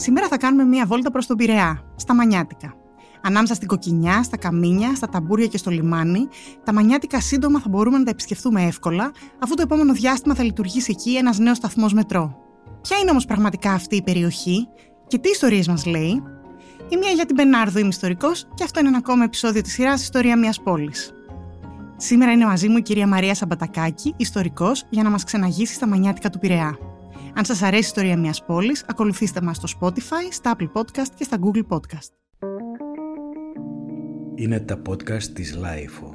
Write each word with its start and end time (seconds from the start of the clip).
Σήμερα 0.00 0.28
θα 0.28 0.36
κάνουμε 0.36 0.64
μία 0.64 0.86
βόλτα 0.86 1.10
προς 1.10 1.26
τον 1.26 1.36
Πειραιά, 1.36 1.82
στα 1.96 2.14
Μανιάτικα. 2.14 2.74
Ανάμεσα 3.22 3.54
στην 3.54 3.68
Κοκκινιά, 3.68 4.22
στα 4.22 4.36
Καμίνια, 4.36 4.94
στα 4.94 5.08
Ταμπούρια 5.08 5.46
και 5.46 5.58
στο 5.58 5.70
λιμάνι, 5.70 6.28
τα 6.64 6.72
Μανιάτικα 6.72 7.20
σύντομα 7.20 7.60
θα 7.60 7.68
μπορούμε 7.68 7.98
να 7.98 8.04
τα 8.04 8.10
επισκεφθούμε 8.10 8.62
εύκολα, 8.62 9.10
αφού 9.38 9.54
το 9.54 9.62
επόμενο 9.62 9.92
διάστημα 9.92 10.34
θα 10.34 10.42
λειτουργήσει 10.42 10.90
εκεί 10.90 11.16
ένας 11.16 11.38
νέος 11.38 11.56
σταθμός 11.56 11.92
μετρό. 11.92 12.36
Ποια 12.80 12.96
είναι 12.98 13.10
όμως 13.10 13.24
πραγματικά 13.24 13.72
αυτή 13.72 13.96
η 13.96 14.02
περιοχή 14.02 14.68
και 15.06 15.18
τι 15.18 15.30
ιστορίες 15.30 15.68
μας 15.68 15.86
λέει; 15.86 16.22
Η 16.88 16.96
μία 16.96 17.10
για 17.10 17.26
την 17.26 17.36
Πενάρδο 17.36 17.78
είμαι 17.78 17.88
ιστορικός 17.88 18.48
και 18.54 18.64
αυτό 18.64 18.80
είναι 18.80 18.88
ένα 18.88 18.98
ακόμα 18.98 19.24
επεισόδιο 19.24 19.62
της 19.62 19.72
σειράς 19.72 20.02
Ιστορία 20.02 20.38
μιας 20.38 20.60
πόλης. 20.60 21.12
Σήμερα 21.96 22.32
είναι 22.32 22.44
μαζί 22.44 22.68
μου 22.68 22.76
η 22.76 22.82
κυρία 22.82 23.06
Μαρία 23.06 23.34
Σαμπατακάκη, 23.34 24.14
ιστορικός, 24.16 24.84
για 24.90 25.02
να 25.02 25.10
μας 25.10 25.24
ξεναγήσει 25.24 25.74
στα 25.74 25.86
μανιάτικα 25.86 26.30
του 26.30 26.38
Πειραιά. 26.38 26.78
Αν 27.34 27.44
σας 27.44 27.62
αρέσει 27.62 27.82
η 27.82 27.86
ιστορία 27.86 28.18
μιας 28.18 28.44
πόλης, 28.44 28.84
ακολουθήστε 28.88 29.40
μας 29.40 29.56
στο 29.56 29.68
Spotify, 29.80 30.28
στα 30.30 30.56
Apple 30.56 30.72
Podcast 30.72 31.08
και 31.14 31.24
στα 31.24 31.38
Google 31.40 31.66
Podcast. 31.68 32.10
Είναι 34.34 34.60
τα 34.60 34.82
podcast 34.88 35.22
της 35.22 35.58
Lifeo. 35.62 36.14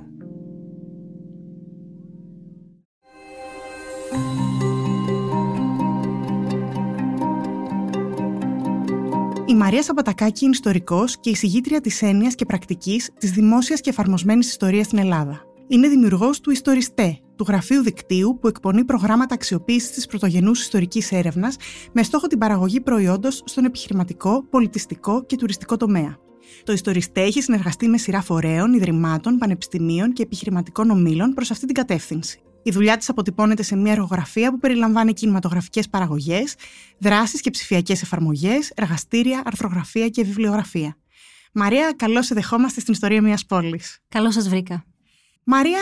Η 9.45 9.55
Μαρία 9.55 9.83
Σαμπατακάκη 9.83 10.43
είναι 10.43 10.53
ιστορικός 10.53 11.19
και 11.19 11.29
η 11.29 11.35
συγγήτρια 11.35 11.81
της 11.81 12.01
έννοιας 12.01 12.35
και 12.35 12.45
πρακτικής 12.45 13.11
της 13.19 13.31
δημόσιας 13.31 13.81
και 13.81 13.89
εφαρμοσμένης 13.89 14.47
ιστορίας 14.47 14.85
στην 14.85 14.97
Ελλάδα. 14.97 15.41
Είναι 15.67 15.87
δημιουργός 15.87 16.39
του 16.39 16.51
Ιστοριστέ, 16.51 17.19
του 17.35 17.45
γραφείου 17.47 17.81
δικτύου 17.81 18.37
που 18.41 18.47
εκπονεί 18.47 18.85
προγράμματα 18.85 19.33
αξιοποίησης 19.33 19.91
της 19.91 20.05
πρωτογενούς 20.05 20.61
ιστορικής 20.61 21.11
έρευνας 21.11 21.55
με 21.91 22.03
στόχο 22.03 22.27
την 22.27 22.37
παραγωγή 22.37 22.81
προϊόντος 22.81 23.41
στον 23.45 23.65
επιχειρηματικό, 23.65 24.43
πολιτιστικό 24.49 25.25
και 25.25 25.35
τουριστικό 25.35 25.77
τομέα. 25.77 26.17
Το 26.63 26.71
Ιστοριστέ 26.71 27.21
έχει 27.21 27.41
συνεργαστεί 27.41 27.87
με 27.87 27.97
σειρά 27.97 28.21
φορέων, 28.21 28.73
ιδρυμάτων, 28.73 29.37
πανεπιστημίων 29.37 30.13
και 30.13 30.23
επιχειρηματικών 30.23 30.89
ομίλων 30.89 31.33
προς 31.33 31.51
αυτή 31.51 31.65
την 31.65 31.75
κατεύθυνση. 31.75 32.39
Η 32.63 32.71
δουλειά 32.71 32.97
της 32.97 33.09
αποτυπώνεται 33.09 33.63
σε 33.63 33.75
μια 33.75 33.91
εργογραφία 33.91 34.51
που 34.51 34.59
περιλαμβάνει 34.59 35.13
κινηματογραφικές 35.13 35.89
παραγωγές, 35.89 36.55
δράσεις 36.97 37.41
και 37.41 37.49
ψηφιακές 37.49 38.01
εφαρμογές, 38.01 38.71
εργαστήρια, 38.75 39.41
αρθρογραφία 39.45 40.09
και 40.09 40.23
βιβλιογραφία. 40.23 40.97
Μαρία, 41.53 41.93
καλώς 41.95 42.25
σε 42.25 42.33
δεχόμαστε 42.33 42.79
στην 42.79 42.93
ιστορία 42.93 43.21
μιας 43.21 43.45
πόλης. 43.45 43.99
Καλώς 44.07 44.33
σας 44.33 44.49
βρήκα. 44.49 44.85
Μαρία, 45.43 45.79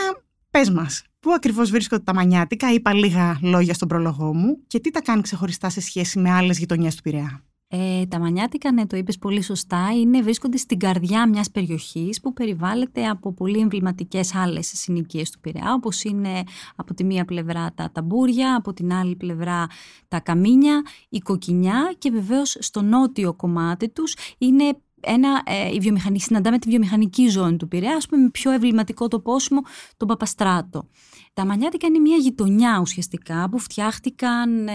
πες 0.58 0.70
μας, 0.70 1.02
πού 1.20 1.32
ακριβώς 1.32 1.70
βρίσκονται 1.70 2.02
τα 2.02 2.14
Μανιάτικα, 2.14 2.72
είπα 2.72 2.92
λίγα 2.92 3.38
λόγια 3.42 3.74
στον 3.74 3.88
πρόλογό 3.88 4.34
μου 4.34 4.58
και 4.66 4.80
τι 4.80 4.90
τα 4.90 5.02
κάνει 5.02 5.22
ξεχωριστά 5.22 5.68
σε 5.68 5.80
σχέση 5.80 6.18
με 6.18 6.30
άλλες 6.30 6.58
γειτονιές 6.58 6.94
του 6.94 7.02
Πειραιά; 7.02 7.44
Ε, 7.68 8.06
τα 8.06 8.18
Μανιάτικα, 8.18 8.72
ναι, 8.72 8.86
το 8.86 8.96
είπες 8.96 9.18
πολύ 9.18 9.42
σωστά, 9.42 9.88
είναι, 10.00 10.22
βρίσκονται 10.22 10.56
στην 10.56 10.78
καρδιά 10.78 11.28
μιας 11.28 11.50
περιοχής 11.50 12.20
που 12.20 12.32
περιβάλλεται 12.32 13.06
από 13.06 13.32
πολύ 13.32 13.58
εμβληματικές 13.58 14.34
άλλες 14.34 14.72
συνοικίες 14.74 15.30
του 15.30 15.40
Πειραιά, 15.40 15.72
όπως 15.72 16.02
είναι 16.02 16.42
από 16.76 16.94
τη 16.94 17.04
μία 17.04 17.24
πλευρά 17.24 17.72
τα 17.74 17.90
ταμπούρια, 17.92 18.56
από 18.56 18.72
την 18.72 18.92
άλλη 18.92 19.16
πλευρά 19.16 19.66
τα 20.08 20.20
καμίνια, 20.20 20.82
η 21.08 21.18
κοκκινιά 21.18 21.94
και 21.98 22.10
βεβαίως 22.10 22.56
στο 22.60 22.82
νότιο 22.82 23.34
κομμάτι 23.34 23.88
τους 23.88 24.16
είναι 24.38 24.76
ένα, 25.04 25.42
ε, 25.46 25.74
η 25.74 25.78
βιομηχανική, 25.78 26.22
συναντάμε 26.22 26.58
τη 26.58 26.68
βιομηχανική 26.68 27.28
ζώνη 27.28 27.56
του 27.56 27.68
Πειραιά, 27.68 27.96
ας 27.96 28.06
πούμε, 28.06 28.22
με 28.22 28.30
πιο 28.30 28.50
ευληματικό 28.50 29.08
το 29.08 29.20
πόσιμο, 29.20 29.60
τον 29.96 30.08
Παπαστράτο. 30.08 30.88
Τα 31.34 31.46
Μανιάτικα 31.46 31.86
είναι 31.86 31.98
μια 31.98 32.16
γειτονιά 32.16 32.78
ουσιαστικά 32.80 33.48
που 33.50 33.58
φτιάχτηκαν 33.58 34.68
ε, 34.68 34.72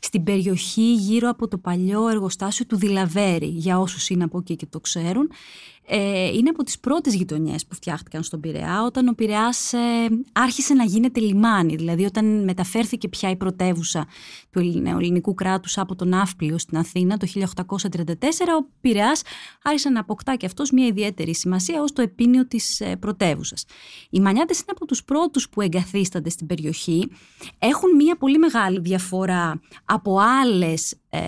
στην 0.00 0.22
περιοχή 0.22 0.94
γύρω 0.94 1.28
από 1.28 1.48
το 1.48 1.58
παλιό 1.58 2.08
εργοστάσιο 2.08 2.66
του 2.66 2.76
Δηλαβέρη, 2.76 3.46
για 3.46 3.78
όσους 3.78 4.08
είναι 4.08 4.24
από 4.24 4.38
εκεί 4.38 4.56
και 4.56 4.66
το 4.66 4.80
ξέρουν 4.80 5.30
ε, 5.86 6.28
είναι 6.28 6.50
από 6.50 6.62
τις 6.62 6.78
πρώτες 6.78 7.14
γειτονιές 7.14 7.66
που 7.66 7.74
φτιάχτηκαν 7.74 8.22
στον 8.22 8.40
Πειραιά 8.40 8.82
όταν 8.84 9.08
ο 9.08 9.12
Πειραιάς 9.12 9.72
ε, 9.72 9.78
άρχισε 10.32 10.74
να 10.74 10.84
γίνεται 10.84 11.20
λιμάνι, 11.20 11.76
δηλαδή 11.76 12.04
όταν 12.04 12.44
μεταφέρθηκε 12.44 13.08
πια 13.08 13.30
η 13.30 13.36
πρωτεύουσα 13.36 14.06
του 14.50 14.58
ελληνικού 14.58 15.34
κράτους 15.34 15.78
από 15.78 15.94
τον 15.94 16.08
Ναύπλιο 16.08 16.58
στην 16.58 16.78
Αθήνα 16.78 17.16
το 17.16 17.26
1834, 17.34 17.40
ο 18.60 18.66
Πειραιάς 18.80 19.22
άρχισε 19.62 19.88
να 19.88 20.00
αποκτά 20.00 20.36
και 20.36 20.46
αυτός 20.46 20.70
μια 20.70 20.86
ιδιαίτερη 20.86 21.34
σημασία 21.34 21.82
ως 21.82 21.92
το 21.92 22.02
επίνειο 22.02 22.46
της 22.46 22.80
ε, 22.80 22.96
πρωτεύουσας. 22.96 23.64
Οι 24.10 24.20
Μανιάτες 24.20 24.56
είναι 24.56 24.72
από 24.76 24.86
τους 24.86 25.04
πρώτους 25.04 25.48
που 25.48 25.60
εγκαθίστανται 25.60 26.30
στην 26.30 26.46
περιοχή, 26.46 27.08
έχουν 27.58 27.94
μια 27.94 28.16
πολύ 28.16 28.38
μεγάλη 28.38 28.80
διαφορά 28.80 29.60
από 29.84 30.18
άλλες 30.18 30.94
ε, 31.10 31.20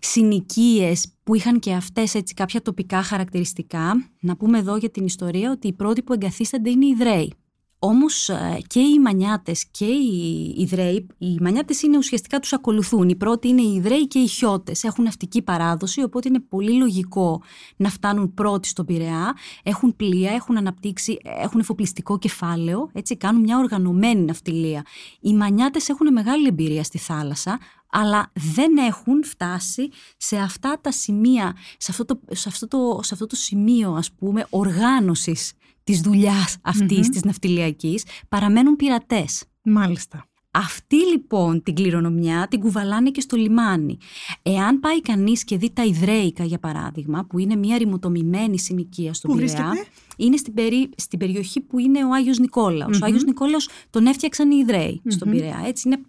συνοικίες 0.00 1.12
που 1.28 1.34
είχαν 1.34 1.58
και 1.58 1.72
αυτές 1.72 2.14
έτσι 2.14 2.34
κάποια 2.34 2.62
τοπικά 2.62 3.02
χαρακτηριστικά. 3.02 4.10
Να 4.20 4.36
πούμε 4.36 4.58
εδώ 4.58 4.76
για 4.76 4.90
την 4.90 5.04
ιστορία 5.04 5.50
ότι 5.50 5.68
οι 5.68 5.72
πρώτοι 5.72 6.02
που 6.02 6.12
εγκαθίστανται 6.12 6.70
είναι 6.70 6.84
οι 6.84 6.88
Ιδραίοι. 6.88 7.32
Όμως 7.78 8.28
ε, 8.28 8.58
και 8.66 8.80
οι 8.80 8.98
Μανιάτες 8.98 9.66
και 9.70 9.84
οι 9.84 10.54
Ιδραίοι, 10.58 11.06
οι 11.18 11.36
Μανιάτες 11.40 11.82
είναι 11.82 11.96
ουσιαστικά 11.96 12.40
τους 12.40 12.52
ακολουθούν. 12.52 13.08
Οι 13.08 13.16
πρώτοι 13.16 13.48
είναι 13.48 13.62
οι 13.62 13.74
Ιδραίοι 13.74 14.06
και 14.06 14.18
οι 14.18 14.26
Χιώτες. 14.26 14.84
Έχουν 14.84 15.04
ναυτική 15.04 15.42
παράδοση, 15.42 16.02
οπότε 16.02 16.28
είναι 16.28 16.40
πολύ 16.40 16.72
λογικό 16.72 17.42
να 17.76 17.88
φτάνουν 17.88 18.34
πρώτοι 18.34 18.68
στον 18.68 18.86
Πειραιά. 18.86 19.36
Έχουν 19.62 19.96
πλοία, 19.96 20.32
έχουν 20.32 20.56
αναπτύξει, 20.56 21.18
έχουν 21.22 21.60
εφοπλιστικό 21.60 22.18
κεφάλαιο, 22.18 22.90
έτσι 22.92 23.16
κάνουν 23.16 23.40
μια 23.40 23.58
οργανωμένη 23.58 24.20
ναυτιλία. 24.20 24.84
Οι 25.20 25.34
Μανιάτες 25.34 25.88
έχουν 25.88 26.12
μεγάλη 26.12 26.46
εμπειρία 26.46 26.82
στη 26.82 26.98
θάλασσα, 26.98 27.58
αλλά 27.90 28.32
δεν 28.54 28.76
έχουν 28.76 29.24
φτάσει 29.24 29.88
σε 30.16 30.36
αυτά 30.36 30.78
τα 30.80 30.92
σημεία, 30.92 31.56
σε 31.76 31.90
αυτό 31.90 32.04
το, 32.04 32.20
σε 32.30 32.48
αυτό 32.48 32.68
το, 32.68 33.00
σε 33.02 33.14
αυτό 33.14 33.26
το 33.26 33.36
σημείο 33.36 33.92
ας 33.92 34.12
πούμε 34.12 34.46
οργάνωσης 34.50 35.52
της 35.84 36.00
δουλειάς 36.00 36.56
αυτής 36.62 37.06
mm-hmm. 37.06 37.10
της 37.10 37.22
ναυτιλιακής, 37.22 38.04
παραμένουν 38.28 38.76
πειρατές. 38.76 39.44
Μάλιστα. 39.62 40.28
Αυτή 40.50 40.96
λοιπόν 40.96 41.62
την 41.62 41.74
κληρονομιά 41.74 42.46
την 42.50 42.60
κουβαλάνε 42.60 43.10
και 43.10 43.20
στο 43.20 43.36
λιμάνι. 43.36 43.98
Εάν 44.42 44.80
πάει 44.80 45.00
κανείς 45.00 45.44
και 45.44 45.56
δει 45.56 45.70
τα 45.70 45.84
Ιδραίικα 45.84 46.44
για 46.44 46.58
παράδειγμα, 46.58 47.24
που 47.24 47.38
είναι 47.38 47.56
μια 47.56 47.78
ρημοτομημένη 47.78 48.58
συνοικία 48.58 49.14
στον 49.14 49.36
Πειραιά, 49.36 49.72
είναι 50.18 50.36
στην, 50.36 50.54
περί, 50.54 50.90
στην 50.96 51.18
περιοχή 51.18 51.60
που 51.60 51.78
είναι 51.78 52.04
ο 52.04 52.14
Άγιος 52.14 52.38
Νικόλαος. 52.38 53.00
Ο 53.00 53.04
Άγιος 53.04 53.24
Νικόλαος 53.24 53.68
τον 53.90 54.06
έφτιαξαν 54.06 54.50
οι 54.50 54.56
Ιδραίοι 54.60 55.02
στον 55.06 55.30
Πειραιά. 55.30 55.62
Έτσι 55.66 55.88
είναι 55.88 56.00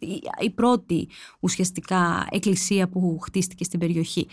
η 0.42 0.50
πρώτη 0.50 1.08
ουσιαστικά 1.40 2.28
εκκλησία 2.30 2.90
που 2.90 3.18
χτίστηκε 3.22 3.64
στην 3.64 3.80
περιοχή. 3.80 4.28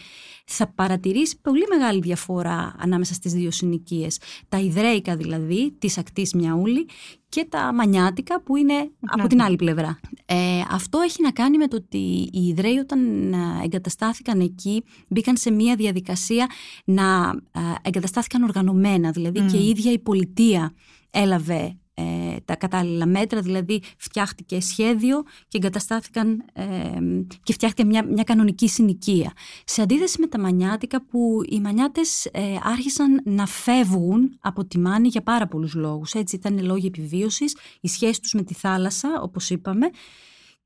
Θα 0.45 0.67
παρατηρήσει 0.67 1.39
πολύ 1.43 1.65
μεγάλη 1.69 2.01
διαφορά 2.01 2.75
ανάμεσα 2.79 3.15
στις 3.15 3.33
δύο 3.33 3.51
συνοικίες. 3.51 4.21
Τα 4.49 4.59
Ιδραίικα 4.59 5.17
δηλαδή, 5.17 5.75
της 5.79 5.99
ακτής 5.99 6.35
Μιαούλη 6.35 6.89
και 7.29 7.47
τα 7.49 7.73
Μανιάτικα 7.73 8.41
που 8.41 8.57
είναι 8.57 8.91
από 9.01 9.27
την 9.27 9.43
άλλη 9.43 9.57
πλευρά. 9.57 10.01
Ε, 10.29 10.61
αυτό 10.71 10.99
έχει 10.99 11.23
να 11.23 11.31
κάνει 11.31 11.57
με 11.57 11.69
το 11.69 11.77
ότι 11.77 12.29
οι 12.33 12.47
Ιδραίοι 12.47 12.77
όταν 12.77 13.33
ε, 13.33 13.37
εγκαταστάθηκαν 13.65 14.41
εκεί 14.41 14.85
μπήκαν 15.09 15.37
σε 15.37 15.51
μια 15.51 15.77
διαδικασία 15.77 16.47
να 16.85 17.35
ε, 17.53 17.61
εγκαταστάθηκαν 17.83 18.43
οργανωμένα. 18.43 19.11
Δηλαδή 19.11 19.41
και 19.41 19.57
η 19.57 19.69
ίδια 19.69 19.93
η 19.93 19.99
πολιτεία 19.99 20.73
έλαβε 21.11 21.77
ε, 21.99 22.37
τα 22.45 22.57
κατάλληλα 22.57 23.07
μέτρα, 23.07 23.41
δηλαδή 23.41 23.83
φτιάχτηκε 23.97 24.61
σχέδιο 24.61 25.23
και 25.49 25.59
εγκαταστάθηκαν 25.59 26.45
ε, 26.53 26.65
και 27.43 27.53
φτιάχτηκε 27.53 27.89
μια, 27.89 28.05
μια 28.05 28.23
κανονική 28.23 28.69
συνοικία. 28.69 29.33
Σε 29.65 29.83
αντίθεση 29.83 30.21
με 30.21 30.27
τα 30.27 30.39
μανιάτικα 30.39 31.07
που 31.07 31.41
οι 31.49 31.61
μανιάτες 31.61 32.25
ε, 32.25 32.43
άρχισαν 32.63 33.21
να 33.25 33.47
φεύγουν 33.47 34.39
από 34.41 34.65
τη 34.65 34.79
Μάνη 34.79 35.09
για 35.09 35.23
πάρα 35.23 35.47
πολλούς 35.47 35.75
λόγους. 35.75 36.13
Έτσι 36.13 36.37
ήταν 36.37 36.65
λόγοι 36.65 36.87
επιβίωσης, 36.87 37.57
η 37.81 37.89
σχέση 37.89 38.21
τους 38.21 38.33
με 38.33 38.43
τη 38.43 38.55
θάλασσα 38.55 39.21
όπως 39.23 39.51
είπαμε 39.51 39.91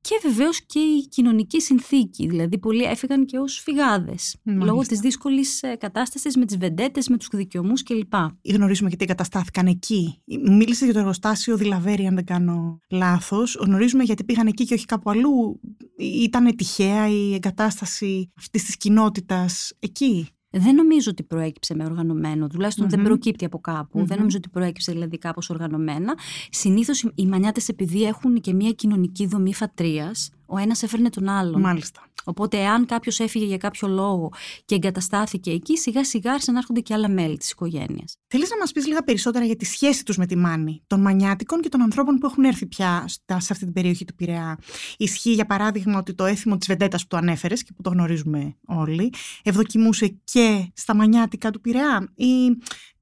και 0.01 0.21
βεβαίως 0.23 0.67
και 0.67 0.79
η 0.79 1.09
κοινωνική 1.09 1.61
συνθήκη, 1.61 2.27
δηλαδή 2.27 2.59
πολλοί 2.59 2.83
έφυγαν 2.83 3.27
και 3.27 3.39
ως 3.39 3.61
φυγάδες, 3.61 4.37
λόγω 4.45 4.81
της 4.81 5.01
δύσκολης 5.01 5.63
ε, 5.63 5.75
κατάστασης 5.75 6.37
με 6.37 6.45
τις 6.45 6.57
βεντέτες, 6.57 7.09
με 7.09 7.17
τους 7.17 7.29
δικαιωμούς 7.33 7.83
κλπ. 7.83 8.13
Γνωρίζουμε 8.45 8.89
γιατί 8.89 9.05
εγκαταστάθηκαν 9.05 9.67
εκεί. 9.67 10.23
Μίλησε 10.47 10.85
για 10.85 10.95
το 10.95 10.99
εργοστάσιο 11.01 11.57
Δηλαβέρη, 11.57 12.07
αν 12.07 12.15
δεν 12.15 12.25
κάνω 12.25 12.79
λάθος. 12.91 13.59
Γνωρίζουμε 13.61 14.03
γιατί 14.03 14.25
πήγαν 14.25 14.47
εκεί 14.47 14.65
και 14.65 14.75
όχι 14.75 14.85
κάπου 14.85 15.11
αλλού. 15.11 15.61
Ήταν 15.97 16.57
τυχαία 16.57 17.09
η 17.09 17.35
εγκατάσταση 17.35 18.33
αυτής 18.39 18.65
της 18.65 18.77
κοινότητας 18.77 19.73
εκεί. 19.79 20.29
Δεν 20.51 20.75
νομίζω 20.75 21.11
ότι 21.11 21.23
προέκυψε 21.23 21.75
με 21.75 21.85
οργανωμένο, 21.85 22.47
δεν 22.77 23.03
προκύπτει 23.03 23.45
από 23.45 23.61
Δεν 23.93 24.19
νομίζω 24.19 24.37
ότι 24.37 24.49
προέκυψε 24.49 24.93
δηλαδή 24.93 25.19
κάπως 25.19 25.51
οργανωμένα. 25.51 26.15
Συνήθως 26.51 27.11
οι 27.15 27.27
μανιάτες 27.27 27.69
επειδή 27.69 28.05
έχουν 28.05 28.41
και 28.41 28.53
μια 28.53 28.71
κοινωνική 28.71 29.27
δομή 29.27 29.55
φατρίας, 29.55 30.31
ο 30.51 30.59
ένας 30.59 30.83
έφερνε 30.83 31.11
τον 31.11 31.29
άλλον. 31.29 31.61
Μάλιστα. 31.61 32.01
Οπότε, 32.25 32.59
εάν 32.59 32.87
κάποιος 32.87 33.19
έφυγε 33.21 33.45
για 33.45 33.57
κάποιο 33.57 33.89
λόγο 33.89 34.33
και 34.65 34.75
εγκαταστάθηκε 34.75 35.51
εκεί, 35.51 35.77
σιγά 35.77 36.05
σιγά 36.05 36.31
άρχισαν 36.31 36.55
να 36.55 36.61
έρχονται 36.61 36.81
και 36.81 36.95
άλλα 36.95 37.09
μέλη 37.09 37.37
της 37.37 37.51
οικογένειας. 37.51 38.17
Θέλεις 38.27 38.51
να 38.51 38.57
μας 38.57 38.73
πεις 38.73 38.87
λίγα 38.87 39.03
περισσότερα 39.03 39.45
για 39.45 39.57
τη 39.57 39.65
σχέση 39.65 40.05
τους 40.05 40.17
με 40.17 40.27
τη 40.27 40.37
Μάνη, 40.37 40.83
των 40.87 41.01
μανιάτικων 41.01 41.61
και 41.61 41.69
των 41.69 41.81
ανθρώπων 41.83 42.19
που 42.19 42.27
έχουν 42.27 42.45
έρθει 42.45 42.67
πια 42.67 43.05
σε 43.27 43.53
αυτή 43.53 43.65
την 43.65 43.73
περιοχή 43.73 44.05
του 44.05 44.15
Πειραιά; 44.15 44.59
Ισχύει, 44.97 45.33
για 45.33 45.47
παράδειγμα, 45.47 45.99
ότι 45.99 46.15
το 46.15 46.25
έθιμο 46.25 46.57
της 46.57 46.67
Βεντέτας 46.67 47.03
που 47.03 47.09
το 47.09 47.17
ανέφερες 47.17 47.63
και 47.63 47.73
που 47.77 47.83
το 47.83 47.91
γνωρίζουμε 47.91 48.57
όλοι, 48.67 49.13
ευδοκιμούσε 49.43 50.19
και 50.25 50.73
στα 50.75 50.95
μανιάτικα 50.95 51.51
του 51.51 51.61
Πειραιά, 51.61 52.13
ή 52.15 52.59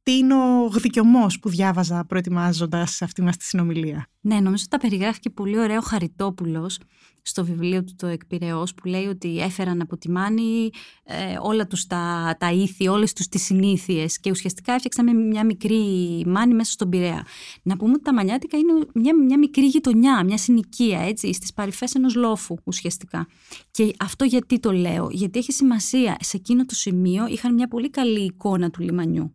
τι 0.09 0.17
είναι 0.17 0.35
ο 0.35 0.67
γδικιωμός 0.67 1.39
που 1.39 1.49
διάβαζα 1.49 2.05
προετοιμάζοντας 2.05 3.03
αυτή 3.03 3.23
μας 3.23 3.37
τη 3.37 3.45
συνομιλία. 3.45 4.07
Ναι, 4.21 4.35
νομίζω 4.35 4.65
ότι 4.67 4.69
τα 4.69 4.79
περιγράφει 4.79 5.21
και 5.21 5.31
πολύ 5.31 5.59
ωραίο 5.59 5.81
Χαριτόπουλος 5.81 6.79
στο 7.23 7.45
βιβλίο 7.45 7.85
του 7.85 7.95
το 7.97 8.07
Εκπειραιός 8.07 8.75
που 8.75 8.89
λέει 8.89 9.07
ότι 9.07 9.41
έφεραν 9.41 9.81
από 9.81 9.97
τη 9.97 10.11
Μάνη 10.11 10.71
ε, 11.05 11.37
όλα 11.41 11.67
τους 11.67 11.87
τα, 11.87 12.37
τα 12.39 12.53
ήθη, 12.53 12.89
όλες 12.89 13.13
τους 13.13 13.29
τις 13.29 13.43
συνήθειες 13.43 14.21
και 14.21 14.31
ουσιαστικά 14.31 14.73
έφτιαξαν 14.73 15.27
μια 15.27 15.45
μικρή 15.45 15.83
Μάνη 16.27 16.55
μέσα 16.55 16.73
στον 16.73 16.89
Πειραιά. 16.89 17.27
Να 17.63 17.77
πούμε 17.77 17.93
ότι 17.93 18.03
τα 18.03 18.15
Μανιάτικα 18.15 18.57
είναι 18.57 18.73
μια, 18.95 19.17
μια 19.17 19.39
μικρή 19.39 19.67
γειτονιά, 19.67 20.25
μια 20.25 20.39
συνοικία 20.39 21.01
έτσι, 21.01 21.33
στις 21.33 21.53
παρυφές 21.53 21.95
ενός 21.95 22.15
λόφου 22.15 22.57
ουσιαστικά. 22.65 23.27
Και 23.71 23.93
αυτό 23.99 24.25
γιατί 24.25 24.61
το 24.61 24.73
λέω, 24.73 25.09
γιατί 25.11 25.39
έχει 25.39 25.53
σημασία 25.53 26.17
σε 26.21 26.37
εκείνο 26.37 26.65
το 26.65 26.75
σημείο 26.75 27.27
είχαν 27.27 27.55
μια 27.55 27.69
πολύ 27.69 27.91
καλή 27.91 28.25
εικόνα 28.25 28.71
του 28.71 28.83
λιμανιού 28.83 29.33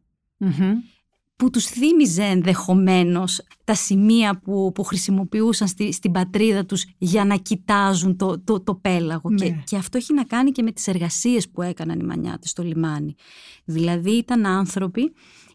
που 1.36 1.50
τους 1.50 1.66
θύμιζε 1.66 2.24
ενδεχομένως 2.24 3.42
τα 3.64 3.74
σημεία 3.76 4.40
που, 4.44 4.72
που 4.76 4.84
χρησιμοποιούσαν 4.84 5.68
στη, 5.68 5.92
στην 5.92 6.12
πατρίδα 6.12 6.66
τους 6.66 6.86
για 6.98 7.26
να 7.26 7.36
κοιτάζουν 7.36 8.18
το, 8.18 8.40
το, 8.40 8.62
το 8.62 8.76
πέλαγο. 8.76 9.34
Και, 9.36 9.46
Ναι. 9.46 9.62
και 9.66 9.76
αυτό 9.76 9.98
έχει 9.98 10.14
να 10.14 10.24
κάνει 10.24 10.52
και 10.52 10.62
με 10.62 10.72
τις 10.72 10.88
εργασίες 10.88 11.50
που 11.50 11.62
έκαναν 11.62 12.00
οι 12.00 12.04
μανιάτες 12.04 12.50
στο 12.50 12.64
λιμάνι. 12.64 13.16
Δηλαδή 13.66 14.12
ήταν 14.12 14.46
άνθρωποι 14.46 15.14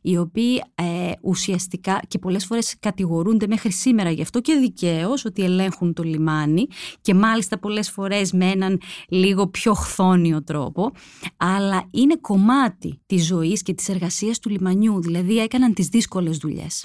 οι 0.08 0.16
οποίοι 0.16 0.62
ε, 0.74 1.12
ουσιαστικά 1.22 2.00
και 2.08 2.18
πολλές 2.18 2.46
φορές 2.46 2.76
κατηγορούνται 2.80 3.46
μέχρι 3.46 3.72
σήμερα 3.72 4.10
γι' 4.10 4.22
αυτό 4.22 4.40
και 4.40 4.54
δικαίως 4.54 5.24
ότι 5.24 5.42
ελέγχουν 5.42 5.92
το 5.92 6.02
λιμάνι 6.02 6.66
και 7.00 7.14
μάλιστα 7.14 7.58
πολλές 7.58 7.90
φορές 7.90 8.32
με 8.32 8.50
έναν 8.50 8.80
λίγο 9.08 9.46
πιο 9.46 9.74
χθόνιο 9.74 10.42
τρόπο 10.44 10.92
αλλά 11.36 11.88
είναι 11.90 12.16
κομμάτι 12.20 13.00
της 13.06 13.26
ζωής 13.26 13.62
και 13.62 13.74
της 13.74 13.88
εργασίας 13.88 14.38
του 14.38 14.48
λιμανιού 14.48 15.02
δηλαδή 15.02 15.38
έκαναν 15.38 15.74
τις 15.74 15.88
δύσκολες 15.88 16.36
δουλειές. 16.36 16.84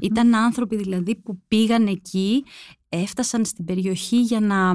Ήταν 0.00 0.34
άνθρωποι 0.34 0.76
δηλαδή 0.76 1.16
που 1.16 1.40
πήγαν 1.48 1.86
εκεί, 1.86 2.44
έφτασαν 2.88 3.44
στην 3.44 3.64
περιοχή 3.64 4.20
για 4.20 4.40
να 4.40 4.70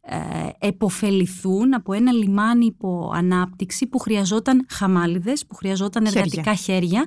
ε, 0.00 0.48
εποφεληθούν 0.58 1.74
από 1.74 1.92
ένα 1.92 2.12
λιμάνι 2.12 2.66
υπό 2.66 3.10
ανάπτυξη 3.14 3.86
που 3.86 3.98
χρειαζόταν 3.98 4.66
χαμάλιδες, 4.68 5.46
που 5.46 5.54
χρειαζόταν 5.54 6.04
Χέρια. 6.06 6.20
εργατικά 6.20 6.54
χέρια 6.54 7.06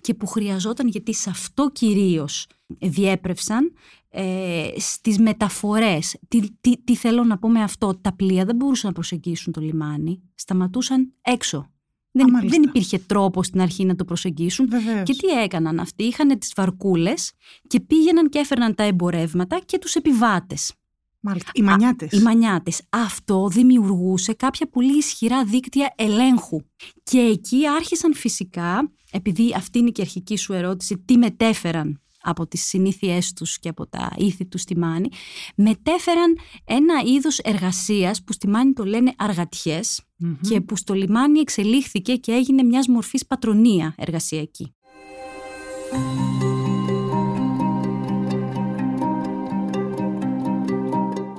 και 0.00 0.14
που 0.14 0.26
χρειαζόταν 0.26 0.88
γιατί 0.88 1.14
σε 1.14 1.30
αυτό 1.30 1.70
κυρίως 1.72 2.46
διέπρευσαν 2.78 3.72
ε, 4.08 4.68
στις 4.76 5.18
μεταφορές. 5.18 6.16
Τι, 6.28 6.40
τι, 6.60 6.82
τι 6.84 6.96
θέλω 6.96 7.24
να 7.24 7.38
πω 7.38 7.48
με 7.48 7.62
αυτό. 7.62 7.98
Τα 8.00 8.12
πλοία 8.12 8.44
δεν 8.44 8.56
μπορούσαν 8.56 8.88
να 8.88 8.94
προσεγγίσουν 8.94 9.52
το 9.52 9.60
λιμάνι. 9.60 10.22
Σταματούσαν 10.34 11.12
έξω. 11.22 11.71
Δεν, 12.12 12.26
υπ- 12.26 12.32
μάλιστα. 12.32 12.58
δεν 12.58 12.68
υπήρχε 12.68 12.98
τρόπο 12.98 13.42
στην 13.42 13.60
αρχή 13.60 13.84
να 13.84 13.94
το 13.96 14.04
προσεγγίσουν. 14.04 14.66
Βεβαίως. 14.70 15.02
Και 15.02 15.14
τι 15.14 15.26
έκαναν 15.26 15.78
αυτοί. 15.78 16.04
Είχαν 16.04 16.38
τις 16.38 16.52
βαρκούλες 16.56 17.32
και 17.66 17.80
πήγαιναν 17.80 18.28
και 18.28 18.38
έφερναν 18.38 18.74
τα 18.74 18.82
εμπορεύματα 18.82 19.58
και 19.64 19.78
τους 19.78 19.94
επιβάτες. 19.94 20.72
Μάλιστα. 21.20 21.50
Οι 21.54 21.62
μανιάτες. 21.62 22.12
Οι 22.12 22.22
μανιάτες. 22.22 22.82
Αυτό 22.88 23.48
δημιουργούσε 23.48 24.32
κάποια 24.32 24.68
πολύ 24.68 24.96
ισχυρά 24.96 25.44
δίκτυα 25.44 25.92
ελέγχου. 25.96 26.60
Και 27.02 27.18
εκεί 27.18 27.68
άρχισαν 27.76 28.14
φυσικά, 28.14 28.92
επειδή 29.12 29.54
αυτή 29.56 29.78
είναι 29.78 29.90
και 29.90 30.00
η 30.00 30.04
αρχική 30.04 30.36
σου 30.36 30.52
ερώτηση, 30.52 30.98
τι 31.04 31.16
μετέφεραν 31.16 32.00
από 32.22 32.46
τις 32.46 32.64
συνήθειές 32.64 33.32
τους 33.32 33.58
και 33.58 33.68
από 33.68 33.86
τα 33.86 34.12
ήθη 34.16 34.46
τους 34.46 34.60
στη 34.60 34.78
Μάνη, 34.78 35.08
μετέφεραν 35.56 36.38
ένα 36.64 36.94
είδος 37.04 37.38
εργασίας 37.38 38.22
που 38.24 38.32
στη 38.32 38.48
Μάνη 38.48 38.72
το 38.72 38.84
λένε 38.84 39.12
αργατιές 39.16 40.02
Μμμ. 40.16 40.36
και 40.48 40.60
που 40.60 40.76
στο 40.76 40.94
λιμάνι 40.94 41.38
εξελίχθηκε 41.38 42.16
και 42.16 42.32
έγινε 42.32 42.62
μιας 42.62 42.86
μορφής 42.88 43.26
πατρονία 43.26 43.94
εργασιακή. 43.96 44.74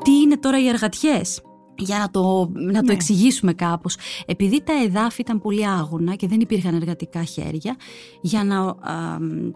Τι 0.03 0.11
είναι 0.11 0.37
τώρα 0.37 0.63
οι 0.63 0.69
αργατιές; 0.69 1.41
Για 1.77 1.97
να 1.97 2.09
το, 2.11 2.49
να 2.53 2.79
το 2.79 2.85
Ναι. 2.85 2.93
εξηγήσουμε 2.93 3.53
κάπως. 3.53 3.97
Επειδή 4.25 4.63
τα 4.63 4.73
εδάφη 4.83 5.21
ήταν 5.21 5.41
πολύ 5.41 5.67
άγωνα 5.67 6.15
και 6.15 6.27
δεν 6.27 6.39
υπήρχαν 6.39 6.75
εργατικά 6.75 7.23
χέρια, 7.23 7.75
για 8.21 8.43
να 8.43 8.59
α, 8.59 8.75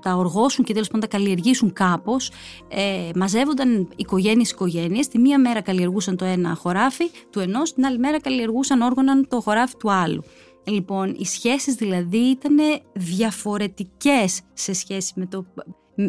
τα 0.01 0.15
οργώσουν 0.15 0.65
και 0.65 0.73
τέλος 0.73 0.87
πάντων 0.87 1.09
τα 1.09 1.17
καλλιεργήσουν 1.17 1.73
κάπως, 1.73 2.31
ε, 2.67 3.09
μαζεύονταν 3.15 3.87
οικογένειες 3.95 4.51
οικογένειες. 4.51 5.07
Τη 5.07 5.19
μία 5.19 5.39
μέρα 5.39 5.61
καλλιεργούσαν 5.61 6.15
το 6.17 6.25
ένα 6.25 6.55
χωράφι 6.55 7.05
του 7.29 7.39
ενός, 7.39 7.73
την 7.73 7.85
άλλη 7.85 7.97
μέρα 7.97 8.21
καλλιεργούσαν 8.21 8.81
όργωναν 8.81 9.27
το 9.27 9.41
χωράφι 9.41 9.75
του 9.77 9.91
άλλου. 9.91 10.23
Λοιπόν, 10.63 11.15
οι 11.19 11.25
σχέσεις 11.25 11.75
δηλαδή 11.75 12.17
ήταν 12.17 12.55
διαφορετικές 12.93 14.41
σε 14.53 14.73
σχέση 14.73 15.13
με, 15.15 15.25
το, 15.25 15.45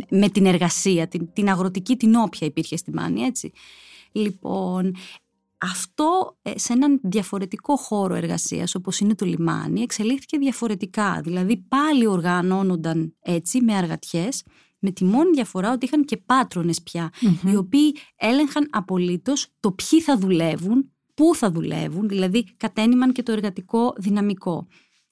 με 0.08 0.28
την 0.28 0.46
εργασία, 0.46 1.08
την, 1.08 1.32
την 1.32 1.48
αγροτική, 1.48 1.96
την 1.96 2.14
όποια 2.14 2.46
υπήρχε 2.46 2.76
στη 2.76 2.92
Μάνη, 2.92 3.22
έτσι. 3.22 3.52
Λοιπόν, 4.12 4.94
αυτό 5.58 6.38
ε, 6.42 6.58
σε 6.58 6.72
έναν 6.72 7.00
διαφορετικό 7.02 7.76
χώρο 7.76 8.14
εργασίας 8.14 8.74
όπως 8.74 8.98
είναι 9.00 9.14
το 9.14 9.26
λιμάνι 9.26 9.80
εξελίχθηκε 9.82 10.38
διαφορετικά. 10.38 11.20
Δηλαδή 11.24 11.56
πάλι 11.56 12.06
οργανώνονταν 12.06 13.14
έτσι 13.20 13.62
με 13.62 13.74
αργατιές 13.74 14.42
με 14.78 14.90
τη 14.90 15.04
μόνη 15.04 15.30
διαφορά 15.30 15.72
ότι 15.72 15.86
είχαν 15.86 16.04
και 16.04 16.16
πάτρονες 16.16 16.82
πια 16.82 17.10
οι 17.50 17.56
οποίοι 17.56 17.96
έλεγχαν 18.16 18.68
απολύτως 18.70 19.46
το 19.60 19.72
ποιοι 19.72 20.00
θα 20.00 20.18
δουλεύουν, 20.18 20.92
πού 21.14 21.34
θα 21.34 21.50
δουλεύουν, 21.50 22.08
δηλαδή 22.08 22.44
κατένυμαν 22.56 23.12
και 23.12 23.22
το 23.22 23.32
εργατικό 23.32 23.94
δυναμικό. 23.96 24.66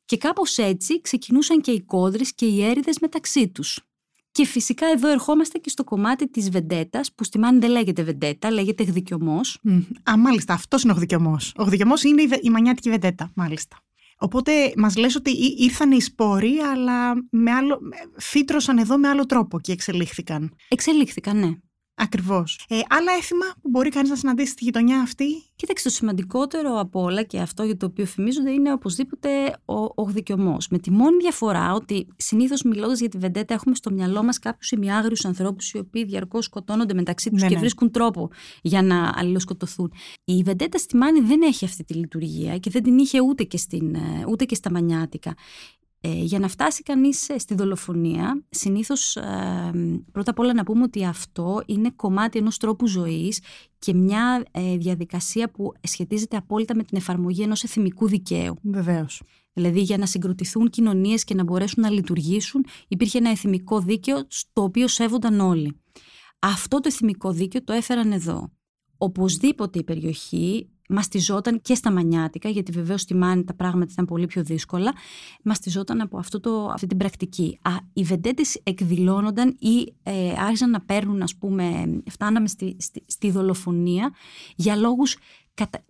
Και 0.04 0.16
κάπως 0.16 0.58
έτσι 0.58 1.00
ξεκινούσαν 1.00 1.60
και 1.60 1.70
οι 1.70 1.82
κόδρες 1.82 2.34
και 2.34 2.46
οι 2.46 2.64
έρηδες 2.64 2.98
μεταξύ 3.00 3.48
τους. 3.48 3.85
Και 4.36 4.46
φυσικά 4.46 4.86
εδώ 4.86 5.08
ερχόμαστε 5.08 5.58
και 5.58 5.68
στο 5.68 5.84
κομμάτι 5.84 6.28
της 6.30 6.50
βεντέτας, 6.50 7.12
που 7.14 7.24
στη 7.24 7.38
Μάνη 7.38 7.58
δεν 7.58 7.70
λέγεται 7.70 8.02
βεντέτα, 8.02 8.50
λέγεται 8.50 8.82
γδικιωμός. 8.82 9.58
Μμ. 9.62 9.80
Α, 10.10 10.16
μάλιστα, 10.18 10.52
αυτός 10.54 10.82
είναι 10.82 10.92
ο 10.92 10.94
γδικιωμός. 10.94 11.52
Ο 11.56 11.62
γδικιωμός 11.62 12.02
είναι 12.04 12.22
η, 12.22 12.26
βε- 12.26 12.44
η 12.44 12.50
μανιάτικη 12.50 12.90
βεντέτα, 12.90 13.30
μάλιστα. 13.34 13.76
Οπότε 14.18 14.72
μας 14.76 14.96
λες 14.96 15.14
ότι 15.16 15.30
ή- 15.30 15.56
ήρθαν 15.58 15.90
οι 15.90 16.00
σπόροι, 16.00 16.58
αλλά 16.58 17.14
με 17.30 17.50
άλλο, 17.50 17.78
με- 17.80 17.96
φύτρωσαν 18.16 18.78
εδώ 18.78 18.98
με 18.98 19.08
άλλο 19.08 19.26
τρόπο 19.26 19.60
και 19.60 19.72
εξελίχθηκαν. 19.72 20.54
Εξελίχθηκαν, 20.68 21.38
ναι. 21.38 21.50
Ακριβώς. 21.98 22.64
Ε, 22.68 22.78
άλλα 22.88 23.12
έθιμα 23.18 23.44
που 23.62 23.68
μπορεί 23.68 23.88
κανείς 23.88 24.10
να 24.10 24.16
συναντήσει 24.16 24.50
στη 24.50 24.64
γειτονιά 24.64 25.00
αυτή; 25.00 25.24
Κοίταξε, 25.56 25.84
το 25.84 25.90
σημαντικότερο 25.90 26.78
από 26.78 27.00
όλα 27.00 27.22
και 27.22 27.40
αυτό 27.40 27.62
για 27.62 27.76
το 27.76 27.86
οποίο 27.86 28.06
φημίζονται 28.06 28.50
είναι 28.50 28.72
οπωσδήποτε 28.72 29.28
ο, 29.64 29.74
ο 29.74 30.02
γδικιωμός. 30.02 30.68
Με 30.68 30.78
τη 30.78 30.90
μόνη 30.90 31.16
διαφορά 31.16 31.72
ότι 31.72 32.06
συνήθως 32.16 32.62
μιλώντας 32.62 33.00
για 33.00 33.08
τη 33.08 33.18
βεντέτα 33.18 33.54
έχουμε 33.54 33.74
στο 33.74 33.90
μυαλό 33.90 34.22
μας 34.22 34.38
κάποιους 34.38 34.70
ημιάγριους 34.70 35.24
ανθρώπους 35.24 35.70
οι 35.70 35.78
οποίοι 35.78 36.04
διαρκώς 36.04 36.44
σκοτώνονται 36.44 36.94
μεταξύ 36.94 37.30
τους 37.30 37.42
Ναι, 37.42 37.48
και 37.48 37.54
ναι. 37.54 37.60
βρίσκουν 37.60 37.90
τρόπο 37.90 38.30
για 38.62 38.82
να 38.82 39.12
αλληλοσκοτωθούν. 39.16 39.92
Η 40.24 40.42
βεντέτα 40.42 40.78
στη 40.78 40.96
Μάνη 40.96 41.20
δεν 41.20 41.42
έχει 41.42 41.64
αυτή 41.64 41.84
τη 41.84 41.94
λειτουργία 41.94 42.58
και 42.58 42.70
δεν 42.70 42.82
την 42.82 42.98
είχε 42.98 43.20
ούτε 43.20 43.42
και, 43.42 43.56
στην, 43.56 43.94
ε, 43.94 44.24
ούτε 44.28 44.44
και 44.44 44.54
στα 44.54 44.70
Μανιάτικα. 44.70 45.34
Ε, 46.06 46.22
για 46.22 46.38
να 46.38 46.48
φτάσει 46.48 46.82
κανείς 46.82 47.28
ε, 47.28 47.38
στη 47.38 47.54
δολοφονία, 47.54 48.44
συνήθως 48.50 49.16
ε, 49.16 50.02
πρώτα 50.12 50.30
απ' 50.30 50.38
όλα 50.38 50.54
να 50.54 50.64
πούμε 50.64 50.82
ότι 50.82 51.04
αυτό 51.04 51.62
είναι 51.66 51.90
κομμάτι 51.96 52.38
ενός 52.38 52.56
τρόπου 52.56 52.86
ζωής 52.86 53.42
και 53.78 53.94
μια 53.94 54.44
ε, 54.50 54.76
διαδικασία 54.76 55.50
που 55.50 55.72
σχετίζεται 55.82 56.36
απόλυτα 56.36 56.76
με 56.76 56.82
την 56.82 56.96
εφαρμογή 56.96 57.42
ενός 57.42 57.62
εθιμικού 57.62 58.08
δικαίου. 58.08 58.58
Βεβαίως. 58.62 59.22
Δηλαδή 59.52 59.80
για 59.80 59.98
να 59.98 60.06
συγκροτηθούν 60.06 60.70
κοινωνίες 60.70 61.24
και 61.24 61.34
να 61.34 61.44
μπορέσουν 61.44 61.82
να 61.82 61.90
λειτουργήσουν 61.90 62.64
υπήρχε 62.88 63.18
ένα 63.18 63.30
εθιμικό 63.30 63.80
δίκαιο 63.80 64.24
στο 64.28 64.62
οποίο 64.62 64.88
σέβονταν 64.88 65.40
όλοι. 65.40 65.80
Αυτό 66.38 66.80
το 66.80 66.88
εθιμικό 66.92 67.32
δίκαιο 67.32 67.64
το 67.64 67.72
έφεραν 67.72 68.12
εδώ. 68.12 68.52
Οπωσδήποτε 68.96 69.78
η 69.78 69.84
περιοχή 69.84 70.68
μαστιζόταν 70.88 71.60
και 71.60 71.74
στα 71.74 71.90
Μανιάτικα, 71.90 72.48
γιατί 72.48 72.72
βεβαίως 72.72 73.00
στη 73.00 73.14
Μάνη 73.14 73.44
τα 73.44 73.54
πράγματα 73.54 73.90
ήταν 73.92 74.04
πολύ 74.04 74.26
πιο 74.26 74.42
δύσκολα, 74.42 74.92
μαστιζόταν 75.42 76.00
από 76.00 76.18
αυτό 76.18 76.40
το, 76.40 76.66
αυτή 76.66 76.86
την 76.86 76.96
πρακτική. 76.96 77.58
Α, 77.62 77.70
οι 77.92 78.02
βεντέτες 78.02 78.60
εκδηλώνονταν 78.62 79.56
ή 79.58 79.94
ε, 80.02 80.32
άρχισαν 80.38 80.70
να 80.70 80.80
παίρνουν, 80.80 81.22
ας 81.22 81.36
πούμε, 81.36 81.64
φτάναμε 82.10 82.48
στη, 82.48 82.76
στη, 82.78 83.02
στη 83.06 83.30
δολοφονία 83.30 84.14
για 84.56 84.76
λόγους 84.76 85.16
κατα... 85.54 85.84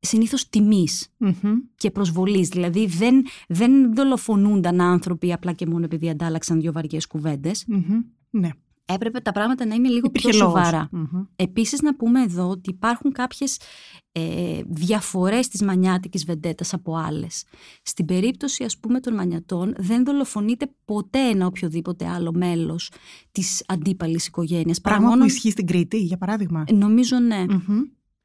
συνήθως 0.00 0.48
τιμής 0.48 1.14
Μμμ. 1.16 1.54
και 1.76 1.90
προσβολής. 1.90 2.48
Δηλαδή 2.48 2.86
δεν, 2.86 3.24
δεν 3.48 3.94
δολοφονούνταν 3.94 4.80
άνθρωποι 4.80 5.32
απλά 5.32 5.52
και 5.52 5.66
μόνο 5.66 5.84
επειδή 5.84 6.10
αντάλλαξαν 6.10 6.60
δύο 6.60 6.72
βαριές 6.72 7.06
κουβέντες. 7.06 7.64
Μμμ. 7.66 8.00
Ναι. 8.30 8.50
Έπρεπε 8.92 9.20
τα 9.20 9.32
πράγματα 9.32 9.66
να 9.66 9.74
είναι 9.74 9.88
λίγο 9.88 10.06
Υπήρχε 10.06 10.28
πιο 10.28 10.38
λόγος. 10.38 10.54
σοβαρά. 10.58 10.88
Μμμ. 10.92 11.22
Επίσης 11.36 11.80
να 11.82 11.96
πούμε 11.96 12.22
εδώ 12.22 12.48
ότι 12.48 12.70
υπάρχουν 12.70 13.12
κάποιες 13.12 13.60
ε, 14.12 14.60
διαφορές 14.66 15.48
της 15.48 15.62
μανιάτικης 15.62 16.24
βεντέτας 16.24 16.72
από 16.72 16.96
άλλες. 16.96 17.44
Στην 17.82 18.04
περίπτωση 18.04 18.64
ας 18.64 18.78
πούμε 18.78 19.00
των 19.00 19.14
μανιατών 19.14 19.74
δεν 19.78 20.04
δολοφονείται 20.04 20.70
ποτέ 20.84 21.18
ένα 21.28 21.46
οποιοδήποτε 21.46 22.06
άλλο 22.08 22.32
μέλος 22.34 22.90
της 23.32 23.64
αντίπαλης 23.68 24.26
οικογένειας. 24.26 24.80
παρά 24.80 24.94
Πράγμα 24.96 25.14
μόνο- 25.14 25.26
που 25.26 25.30
ισχύει 25.34 25.50
στην 25.50 25.66
Κρήτη, 25.66 25.96
για 25.98 26.16
παράδειγμα. 26.16 26.64
Νομίζω 26.72 27.18
ναι. 27.18 27.44
Μμμ. 27.48 27.80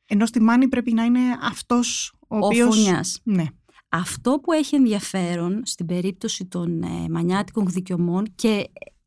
Ενώ 0.07 0.25
στη 0.25 0.41
Μάνη 0.41 0.67
πρέπει 0.67 0.93
να 0.93 1.03
είναι 1.03 1.19
αυτός 1.41 2.13
ο, 2.27 2.37
Ο 2.37 2.45
οποίος... 2.45 2.75
φωνιάς. 2.75 3.19
Ναι. 3.23 3.45
Αυτό 3.89 4.39
που 4.39 4.51
έχει 4.51 4.75
ενδιαφέρον 4.75 5.61
στην 5.65 5.85
περίπτωση 5.85 6.45
των 6.45 6.81
ε, 6.83 7.09
μανιάτικων 7.09 7.65
δικαιωμών 7.67 8.25
και 8.35 8.63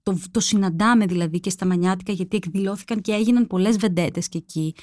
το, 0.08 0.20
το 0.30 0.40
συναντάμε 0.40 1.06
δηλαδή 1.06 1.40
και 1.40 1.50
στα 1.50 1.66
μανιάτικα 1.66 2.12
γιατί 2.12 2.36
εκδηλώθηκαν 2.36 3.00
και 3.00 3.12
έγιναν 3.12 3.46
πολλές 3.46 3.76
βεντέτες 3.76 4.28
και 4.28 4.38
εκεί 4.38 4.74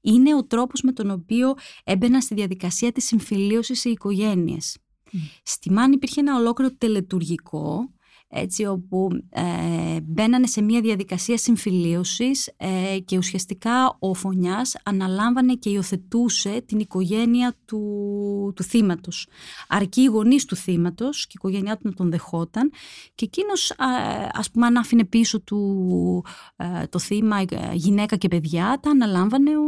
είναι 0.00 0.34
ο 0.34 0.44
τρόπος 0.44 0.80
με 0.82 0.92
τον 0.92 1.10
οποίο 1.10 1.54
έμπαιναν 1.84 2.22
στη 2.22 2.34
διαδικασία 2.34 2.92
της 2.92 3.04
συμφιλίωσης 3.04 3.84
οι 3.84 3.90
οικογένειες. 3.90 4.78
Μμ. 5.12 5.18
Στη 5.42 5.72
Μάνη 5.72 5.94
υπήρχε 5.94 6.20
ένα 6.20 6.36
ολόκληρο 6.36 6.74
τελετουργικό 6.74 7.92
έτσι 8.28 8.64
όπου 8.64 9.08
ε, 9.30 10.00
μπαίνανε 10.02 10.46
σε 10.46 10.62
μια 10.62 10.80
διαδικασία 10.80 11.36
συμφιλίωσης 11.36 12.52
ε, 12.56 12.98
και 13.04 13.16
ουσιαστικά 13.16 13.96
ο 13.98 14.14
Φωνιάς 14.14 14.76
αναλάμβανε 14.84 15.54
και 15.54 15.70
υιοθετούσε 15.70 16.62
την 16.66 16.78
οικογένεια 16.78 17.54
του, 17.64 18.52
του 18.56 18.62
θύματος. 18.62 19.28
Αρκεί 19.68 20.00
οι 20.00 20.04
γονείς 20.04 20.44
του 20.44 20.56
θύματος 20.56 21.26
και 21.26 21.32
η 21.34 21.36
οικογένειά 21.36 21.76
του 21.76 21.82
να 21.84 21.92
τον 21.92 22.10
δεχόταν 22.10 22.70
και 23.14 23.24
εκείνος 23.24 23.70
α, 23.70 23.86
ας 24.32 24.50
πούμε 24.50 24.66
αν 24.66 24.76
άφηνε 24.76 25.04
πίσω 25.04 25.40
του 25.40 26.24
ε, 26.56 26.86
το 26.86 26.98
θύμα 26.98 27.40
ε, 27.40 27.46
γυναίκα 27.72 28.16
και 28.16 28.28
παιδιά 28.28 28.78
τα 28.82 28.90
αναλάμβανε 28.90 29.50
ο, 29.56 29.62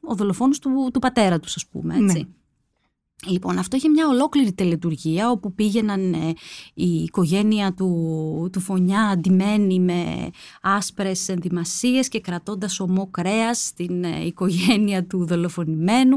ο 0.00 0.14
δολοφόνος 0.14 0.58
του, 0.58 0.90
του 0.92 0.98
πατέρα 0.98 1.40
τους 1.40 1.56
ας 1.56 1.66
πούμε 1.66 1.96
έτσι. 1.96 2.18
Ναι. 2.18 2.24
Λοιπόν, 3.26 3.58
αυτό 3.58 3.76
είχε 3.76 3.88
μια 3.88 4.08
ολόκληρη 4.08 4.52
τελετουργία 4.52 5.30
όπου 5.30 5.54
πήγαιναν 5.54 6.12
ε, 6.12 6.32
η 6.74 7.02
οικογένεια 7.02 7.74
του, 7.74 8.48
του 8.52 8.60
Φωνιά 8.60 9.02
αντιμένη 9.02 9.80
με 9.80 10.30
άσπρες 10.62 11.28
ενδυμασίες 11.28 12.08
και 12.08 12.20
κρατώντας 12.20 12.80
ομό 12.80 13.06
κρέας 13.10 13.64
στην 13.64 14.04
ε, 14.04 14.24
οικογένεια 14.26 15.04
του 15.04 15.26
δολοφονημένου 15.26 16.16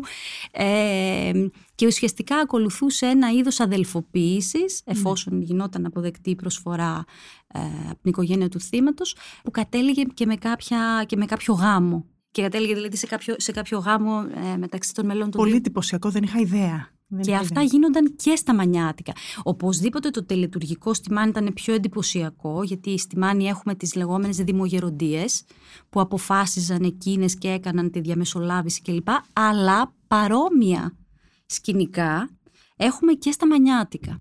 ε, 0.51 1.31
και 1.75 1.85
ουσιαστικά 1.85 2.37
ακολουθούσε 2.37 3.05
ένα 3.05 3.31
είδος 3.31 3.59
αδελφοποίησης 3.59 4.81
εφόσον 4.85 5.41
γινόταν 5.41 5.85
αποδεκτή 5.85 6.29
η 6.29 6.35
προσφορά 6.35 7.05
ε, 7.47 7.59
από 7.89 8.01
την 8.01 8.11
οικογένεια 8.11 8.49
του 8.49 8.59
θύματος 8.59 9.15
που 9.43 9.51
κατέληγε 9.51 10.03
και 10.03 10.25
με, 10.25 10.35
κάποια, 10.35 11.03
και 11.07 11.15
με 11.15 11.25
κάποιο 11.25 11.53
γάμο. 11.53 12.05
Και 12.31 12.41
κατέληγε 12.41 12.73
δηλαδή 12.73 12.95
σε 12.95 13.05
κάποιο, 13.05 13.35
σε 13.37 13.51
κάποιο 13.51 13.77
γάμο 13.77 14.25
ε, 14.53 14.57
μεταξύ 14.57 14.93
των 14.93 15.05
μελών 15.05 15.23
των 15.23 15.31
Πολύ 15.31 15.49
δύο 15.49 15.57
εντυπωσιακό, 15.57 16.09
δεν 16.09 16.23
είχα 16.23 16.39
ιδέα. 16.39 16.92
Δεν 17.15 17.21
και 17.21 17.31
είχα 17.31 17.39
αυτά 17.39 17.61
ιδέα. 17.61 17.63
γίνονταν 17.63 18.15
και 18.15 18.35
στα 18.35 18.55
μανιάτικα. 18.55 19.13
Οπωσδήποτε 19.43 20.09
το 20.09 20.25
τελετουργικό 20.25 20.93
στη 20.93 21.13
Μάνη 21.13 21.29
ήταν 21.29 21.53
πιο 21.53 21.73
εντυπωσιακό, 21.73 22.63
γιατί 22.63 22.97
στη 22.97 23.17
Μάνη 23.17 23.45
έχουμε 23.45 23.75
τις 23.75 23.95
λεγόμενες 23.95 24.37
δημογεροντίες, 24.37 25.43
που 25.89 25.99
αποφάσιζαν 25.99 26.83
εκείνες 26.83 27.37
και 27.37 27.49
έκαναν 27.49 27.91
τη 27.91 27.99
διαμεσολάβηση 27.99 28.81
κλπ. 28.81 29.07
Αλλά 29.33 29.93
παρόμοια 30.07 30.97
σκηνικά 31.45 32.29
έχουμε 32.75 33.13
και 33.13 33.31
στα 33.31 33.47
μανιάτικα. 33.47 34.17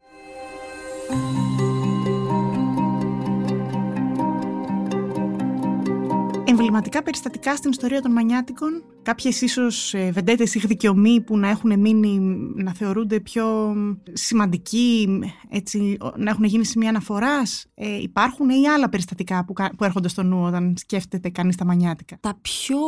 Εμβληματικά 6.45 7.03
περιστατικά 7.03 7.57
στην 7.57 7.71
ιστορία 7.71 8.01
των 8.01 8.13
Μανιάτικων, 8.13 8.83
κάποιες 9.03 9.41
ίσως 9.41 9.95
ε, 9.95 10.11
βεντέτες 10.11 10.55
ή 10.55 10.59
δικαιωμοί 10.59 11.21
που 11.21 11.39
να 11.39 11.49
έχουν 11.49 11.81
μείνει, 11.81 12.19
να 12.55 12.75
θεωρούνται 12.75 13.21
πιο 13.21 13.75
σημαντικοί, 14.13 15.09
έτσι, 15.49 15.97
ο- 16.01 16.13
να 16.17 16.31
έχουν 16.31 16.45
γίνει 16.45 16.65
σημεία 16.65 16.89
αναφοράς. 16.89 17.67
Ε, 17.75 17.97
υπάρχουν 18.03 18.49
ή 18.49 18.69
άλλα 18.69 18.89
περιστατικά 18.89 19.45
που, 19.45 19.53
κα- 19.53 19.73
που 19.77 19.85
έρχονται 19.85 20.09
στο 20.09 20.23
νου 20.23 20.43
όταν 20.45 20.75
σκέφτεται 20.79 21.31
κανείς 21.31 21.57
τα 21.57 21.65
Μανιάτικα; 21.65 22.17
Τα 22.21 22.39
πιο 22.43 22.79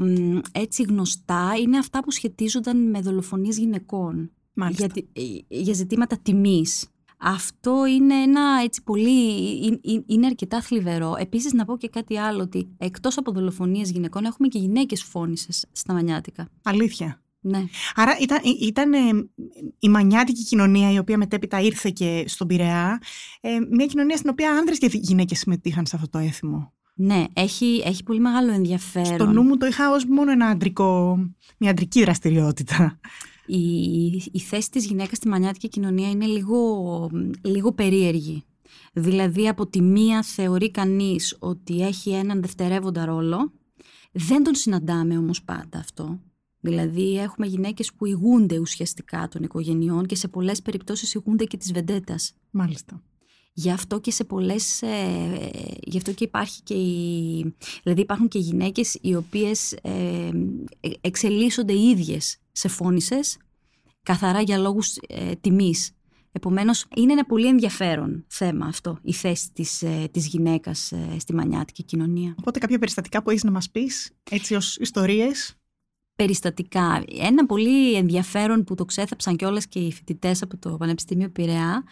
μ, 0.00 0.38
έτσι 0.52 0.82
γνωστά 0.82 1.50
είναι 1.62 1.78
αυτά 1.78 2.00
που 2.02 2.10
σχετίζονταν 2.10 2.90
με 2.90 3.00
δολοφονίες 3.00 3.58
γυναικών. 3.58 4.30
Μάλιστα. 4.54 4.86
για, 4.86 4.94
τη- 4.94 5.20
ε, 5.48 5.60
για 5.60 5.74
ζητήματα 5.74 6.18
τιμής. 6.22 6.86
Αυτό 7.24 7.86
είναι 7.86 8.14
ένα 8.14 8.60
έτσι 8.64 8.82
πολύ, 8.82 9.30
ε, 9.64 9.92
ε, 9.92 10.02
είναι 10.06 10.26
αρκετά 10.26 10.60
θλιβερό. 10.60 11.14
Επίσης 11.18 11.52
να 11.52 11.64
πω 11.64 11.76
και 11.76 11.88
κάτι 11.88 12.18
άλλο, 12.18 12.42
ότι 12.42 12.68
εκτός 12.78 13.18
από 13.18 13.32
δολοφονίες 13.32 13.90
γυναικών 13.90 14.24
έχουμε 14.24 14.48
και 14.48 14.58
γυναίκες 14.58 15.02
φώνησες 15.02 15.66
στα 15.72 15.92
μανιάτικα. 15.92 16.48
Αλήθεια. 16.62 17.22
Ναι. 17.44 17.64
Άρα 17.94 18.16
ήταν, 18.20 18.38
ε, 18.44 18.66
ήταν 18.66 18.92
ε, 18.92 18.98
η 19.78 19.88
μανιάτικη 19.88 20.44
κοινωνία 20.44 20.92
η 20.92 20.98
οποία 20.98 21.16
μετέπειτα 21.16 21.60
ήρθε 21.60 21.90
και 21.90 22.24
στον 22.26 22.46
Πειραιά, 22.46 23.02
ε, 23.40 23.48
μια 23.70 23.86
κοινωνία 23.86 24.16
στην 24.16 24.30
οποία 24.30 24.50
άνδρες 24.50 24.78
και 24.78 24.88
γυναίκες 24.92 25.38
συμμετείχαν 25.38 25.86
σε 25.86 25.96
αυτό 25.96 26.08
το 26.08 26.18
έθιμο. 26.18 26.72
Ναι, 26.94 27.24
έχει, 27.32 27.82
έχει 27.84 28.02
πολύ 28.02 28.20
μεγάλο 28.20 28.52
ενδιαφέρον. 28.52 29.14
Στο 29.14 29.26
νου 29.26 29.42
μου 29.42 29.56
το 29.56 29.66
είχα 29.66 29.90
ως 29.90 30.04
μόνο 30.04 30.30
ένα 30.30 30.46
αντρικό, 30.46 31.18
μια 31.58 31.70
αντρική 31.70 32.00
δραστηριότητα. 32.00 32.98
Η, 33.56 34.06
η 34.32 34.38
θέση 34.38 34.70
της 34.70 34.86
γυναίκας 34.86 35.16
στη 35.16 35.28
μανιάτικη 35.28 35.68
κοινωνία 35.68 36.10
είναι 36.10 36.26
λίγο, 36.26 37.10
λίγο 37.42 37.72
περίεργη. 37.72 38.44
Δηλαδή 38.92 39.48
από 39.48 39.66
τη 39.66 39.80
μία 39.80 40.22
θεωρεί 40.22 40.70
κανείς 40.70 41.36
ότι 41.38 41.82
έχει 41.82 42.10
έναν 42.10 42.40
δευτερεύοντα 42.40 43.04
ρόλο. 43.04 43.52
Δεν 44.12 44.42
τον 44.42 44.54
συναντάμε 44.54 45.18
όμως 45.18 45.42
πάντα 45.42 45.78
αυτό. 45.78 46.20
Δηλαδή 46.60 47.18
έχουμε 47.18 47.46
γυναίκες 47.46 47.92
που 47.92 48.06
ηγούνται 48.06 48.58
ουσιαστικά 48.58 49.28
των 49.28 49.42
οικογενειών 49.42 50.06
και 50.06 50.14
σε 50.14 50.28
πολλές 50.28 50.62
περιπτώσεις 50.62 51.14
ηγούνται 51.14 51.44
και 51.44 51.56
της 51.56 51.72
βεντέτας. 51.72 52.34
Μάλιστα. 52.50 53.02
Γι' 53.52 53.70
αυτό 53.70 54.00
και 54.00 54.10
σε 54.10 54.24
πολλές, 54.24 54.82
ε, 54.82 55.50
γι' 55.82 55.96
αυτό 55.96 56.12
και 56.12 56.24
υπάρχει 56.24 56.62
και 56.62 56.74
η, 56.74 57.54
δηλαδή 57.82 58.00
υπάρχουν 58.00 58.28
και 58.28 58.38
γυναίκες 58.38 58.98
οι 59.00 59.14
οποίες 59.14 59.72
ε, 59.72 60.30
ε, 60.80 60.90
εξελίσσονται 61.00 61.72
οι 61.72 61.88
ίδιες 61.88 62.41
σε 62.52 62.68
φώνησες 62.68 63.36
καθαρά 64.02 64.40
για 64.40 64.58
λόγους 64.58 64.96
ε, 65.08 65.34
τιμής. 65.40 65.90
Επομένως 66.32 66.86
είναι 66.96 67.12
ένα 67.12 67.24
πολύ 67.24 67.46
ενδιαφέρον 67.46 68.24
θέμα 68.28 68.66
αυτό, 68.66 68.98
η 69.02 69.12
θέση 69.12 69.52
της, 69.52 69.82
ε, 69.82 70.08
της 70.10 70.26
γυναίκας 70.26 70.92
ε, 70.92 71.16
στη 71.18 71.34
μανιάτικη 71.34 71.82
κοινωνία. 71.82 72.34
Οπότε 72.38 72.58
κάποια 72.58 72.78
περιστατικά 72.78 73.22
που 73.22 73.30
έχεις 73.30 73.44
να 73.44 73.50
μας 73.50 73.70
πεις, 73.70 74.10
έτσι 74.30 74.54
ως 74.54 74.76
ιστορίες; 74.76 75.56
περιστατικά. 76.16 77.04
Ένα 77.18 77.46
πολύ 77.46 77.94
ενδιαφέρον 77.94 78.64
που 78.64 78.74
το 78.74 78.84
ξέθαψαν 78.84 79.36
κιόλας 79.36 79.66
και 79.66 79.78
οι 79.78 79.92
φοιτητές 79.92 80.42
από 80.42 80.56
το 80.56 80.76
Πανεπιστήμιο 80.76 81.30
Πειραιά 81.30 81.84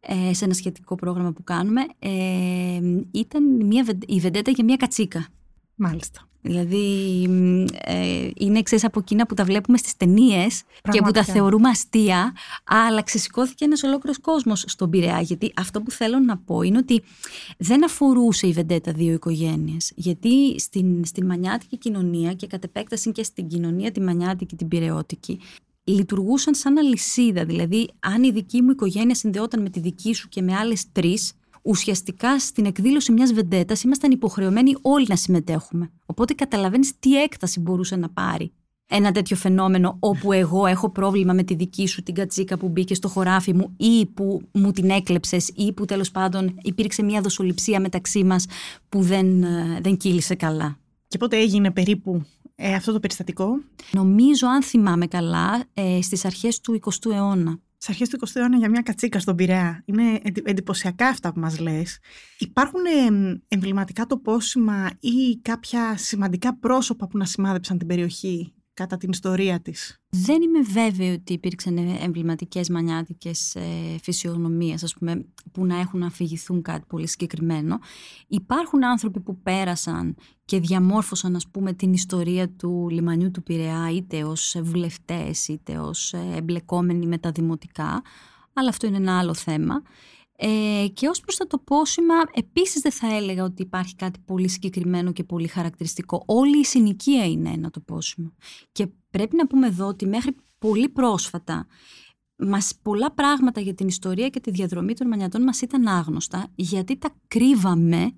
ε, 0.00 0.34
σε 0.34 0.44
ένα 0.44 0.54
σχετικό 0.54 0.94
πρόγραμμα 0.94 1.32
που 1.32 1.44
κάνουμε 1.44 1.80
ε, 1.98 2.80
ήταν 3.10 3.66
μια, 3.66 3.84
βεν- 3.84 4.04
η 4.10 4.20
βεντέτα 4.20 4.50
για 4.50 4.64
μια 4.64 4.76
κατσίκα. 4.76 5.26
Μάλιστα. 5.74 6.28
Δηλαδή 6.48 7.26
μ, 7.28 7.64
ε, 7.84 8.30
είναι 8.36 8.62
ξέρεις 8.62 8.84
από 8.84 8.98
εκείνα 8.98 9.26
που 9.26 9.34
τα 9.34 9.44
βλέπουμε 9.44 9.76
στις 9.78 9.96
ταινίες 9.96 10.60
και 10.60 10.64
που 10.82 10.90
τα 10.90 10.98
Πραγματικά. 10.98 11.32
θεωρούμε 11.32 11.68
αστεία 11.68 12.32
αλλά 12.64 13.02
ξεσηκώθηκε 13.02 13.64
ένας 13.64 13.82
ολόκληρος 13.82 14.18
κόσμος 14.20 14.64
στον 14.66 14.90
Πειραιά. 14.90 15.20
Γιατί 15.20 15.52
αυτό 15.56 15.82
που 15.82 15.90
θέλω 15.90 16.18
να 16.18 16.36
πω 16.36 16.62
είναι 16.62 16.78
ότι 16.78 17.02
δεν 17.58 17.84
αφορούσε 17.84 18.46
η 18.46 18.52
βεντέτα 18.52 18.92
δύο 18.92 19.12
οικογένειες. 19.12 19.92
Γιατί 19.94 20.58
στην, 20.60 21.04
στην 21.04 21.26
μανιάτικη 21.26 21.78
κοινωνία 21.78 22.32
και 22.34 22.46
κατ' 22.46 22.64
επέκταση 22.64 23.12
και 23.12 23.22
στην 23.22 23.48
κοινωνία 23.48 23.92
τη 23.92 24.00
μανιάτικη 24.00 24.56
την 24.56 24.68
πειραιώτικη 24.68 25.40
λειτουργούσαν 25.84 26.54
σαν 26.54 26.78
αλυσίδα. 26.78 27.44
Δηλαδή 27.44 27.90
αν 28.00 28.22
η 28.22 28.30
δική 28.30 28.62
μου 28.62 28.70
οικογένεια 28.70 29.14
συνδεόταν 29.14 29.62
με 29.62 29.70
τη 29.70 29.80
δική 29.80 30.14
σου 30.14 30.28
και 30.28 30.42
με 30.42 30.54
άλλες 30.54 30.92
τρεις 30.92 31.32
ουσιαστικά 31.68 32.38
στην 32.38 32.64
εκδήλωση 32.64 33.12
μιας 33.12 33.32
βεντέτας 33.32 33.82
ήμασταν 33.82 34.10
υποχρεωμένοι 34.10 34.74
όλοι 34.82 35.06
να 35.08 35.16
συμμετέχουμε. 35.16 35.90
Οπότε 36.06 36.34
καταλαβαίνεις 36.34 36.98
τι 36.98 37.22
έκταση 37.22 37.60
μπορούσε 37.60 37.96
να 37.96 38.08
πάρει 38.08 38.52
ένα 38.88 39.12
τέτοιο 39.12 39.36
φαινόμενο 39.36 39.96
όπου 40.00 40.32
εγώ 40.32 40.66
έχω 40.66 40.90
πρόβλημα 40.90 41.32
με 41.32 41.42
τη 41.42 41.54
δική 41.54 41.86
σου 41.86 42.02
την 42.02 42.14
κατσίκα 42.14 42.56
που 42.58 42.68
μπήκε 42.68 42.94
στο 42.94 43.08
χωράφι 43.08 43.54
μου 43.54 43.74
ή 43.76 44.06
που 44.06 44.42
μου 44.52 44.72
την 44.72 44.90
έκλεψες 44.90 45.50
ή 45.54 45.72
που 45.72 45.84
τέλος 45.84 46.10
πάντων 46.10 46.58
υπήρξε 46.62 47.02
μια 47.02 47.20
δοσοληψία 47.20 47.80
μεταξύ 47.80 48.24
μας 48.24 48.46
που 48.88 49.02
δεν, 49.02 49.42
ε, 49.42 49.78
δεν 49.82 49.96
κύλησε 49.96 50.34
καλά. 50.34 50.78
Και 51.08 51.18
πότε 51.18 51.36
έγινε 51.36 51.70
περίπου 51.70 52.24
ε, 52.54 52.74
αυτό 52.74 52.92
το 52.92 53.00
περιστατικό; 53.00 53.60
Νομίζω 53.92 54.48
αν 54.48 54.62
θυμάμαι 54.62 55.06
καλά 55.06 55.64
ε, 55.74 55.98
στις 56.02 56.24
αρχές 56.24 56.60
του 56.60 56.80
20ου 56.84 57.10
αιώνα. 57.12 57.58
Στι 57.80 57.90
αρχές 57.90 58.08
του 58.08 58.18
20ου 58.26 58.30
αιώνα 58.34 58.56
για 58.56 58.68
μια 58.70 58.82
κατσίκα 58.82 59.18
στον 59.20 59.36
Πειραιά. 59.36 59.82
Είναι 59.84 60.20
εντι- 60.22 60.48
εντυπωσιακά 60.48 61.08
αυτά 61.08 61.32
που 61.32 61.40
μας 61.40 61.58
λες. 61.58 61.98
Υπάρχουν 62.38 62.80
ε, 62.84 63.40
εμβληματικά 63.48 64.06
τοπόσιμα 64.06 64.90
ή 65.00 65.36
κάποια 65.42 65.96
σημαντικά 65.96 66.58
πρόσωπα 66.58 67.06
που 67.06 67.18
να 67.18 67.24
σημάδεψαν 67.24 67.78
την 67.78 67.86
περιοχή; 67.86 68.52
Κατά 68.78 68.96
την 68.96 69.10
ιστορία 69.10 69.60
της. 69.60 69.96
Δεν 70.08 70.42
είμαι 70.42 70.60
βέβαιη 70.60 71.12
ότι 71.12 71.32
υπήρξαν 71.32 71.76
εμβληματικές 71.78 72.68
μανιάτικες 72.68 73.54
ε, 73.54 73.62
φυσιογνωμίες 74.02 74.82
ας 74.82 74.94
πούμε, 74.94 75.24
που 75.52 75.66
να 75.66 75.78
έχουν 75.78 76.02
αφηγηθούν 76.02 76.62
κάτι 76.62 76.84
πολύ 76.88 77.08
συγκεκριμένο. 77.08 77.78
Υπάρχουν 78.28 78.84
άνθρωποι 78.84 79.20
που 79.20 79.40
πέρασαν 79.42 80.14
και 80.44 80.60
διαμόρφωσαν 80.60 81.36
ας 81.36 81.48
πούμε, 81.48 81.72
την 81.72 81.92
ιστορία 81.92 82.48
του 82.48 82.88
λιμανιού 82.90 83.30
του 83.30 83.42
Πειραιά 83.42 83.90
είτε 83.90 84.24
ως 84.24 84.56
βουλευτές 84.62 85.48
είτε 85.48 85.78
ως 85.78 86.12
ε, 86.12 86.36
εμπλεκόμενοι 86.36 87.06
με 87.06 87.18
τα 87.18 87.30
δημοτικά, 87.30 88.02
αλλά 88.52 88.68
αυτό 88.68 88.86
είναι 88.86 88.96
ένα 88.96 89.18
άλλο 89.18 89.34
θέμα. 89.34 89.82
Ε, 90.40 90.86
και 90.94 91.08
ως 91.08 91.20
προς 91.20 91.36
το 91.36 91.46
τοπόσημα, 91.46 92.14
επίσης 92.32 92.80
δεν 92.80 92.92
θα 92.92 93.14
έλεγα 93.14 93.44
ότι 93.44 93.62
υπάρχει 93.62 93.94
κάτι 93.94 94.18
πολύ 94.24 94.48
συγκεκριμένο 94.48 95.12
και 95.12 95.24
πολύ 95.24 95.48
χαρακτηριστικό. 95.48 96.22
Όλη 96.26 96.58
η 96.58 96.64
συνοικία 96.64 97.24
είναι 97.24 97.50
ένα 97.50 97.70
τοπόσιμο. 97.70 98.34
Και 98.72 98.88
πρέπει 99.10 99.36
να 99.36 99.46
πούμε 99.46 99.66
εδώ 99.66 99.86
ότι 99.86 100.06
μέχρι 100.06 100.36
πολύ 100.58 100.88
πρόσφατα 100.88 101.66
μας 102.36 102.78
πολλά 102.82 103.12
πράγματα 103.12 103.60
για 103.60 103.74
την 103.74 103.88
ιστορία 103.88 104.28
και 104.28 104.40
τη 104.40 104.50
διαδρομή 104.50 104.94
των 104.94 105.08
μανιατών 105.08 105.42
μας 105.42 105.60
ήταν 105.60 105.86
άγνωστα 105.86 106.46
γιατί 106.54 106.96
τα 106.96 107.10
κρύβαμε 107.28 108.12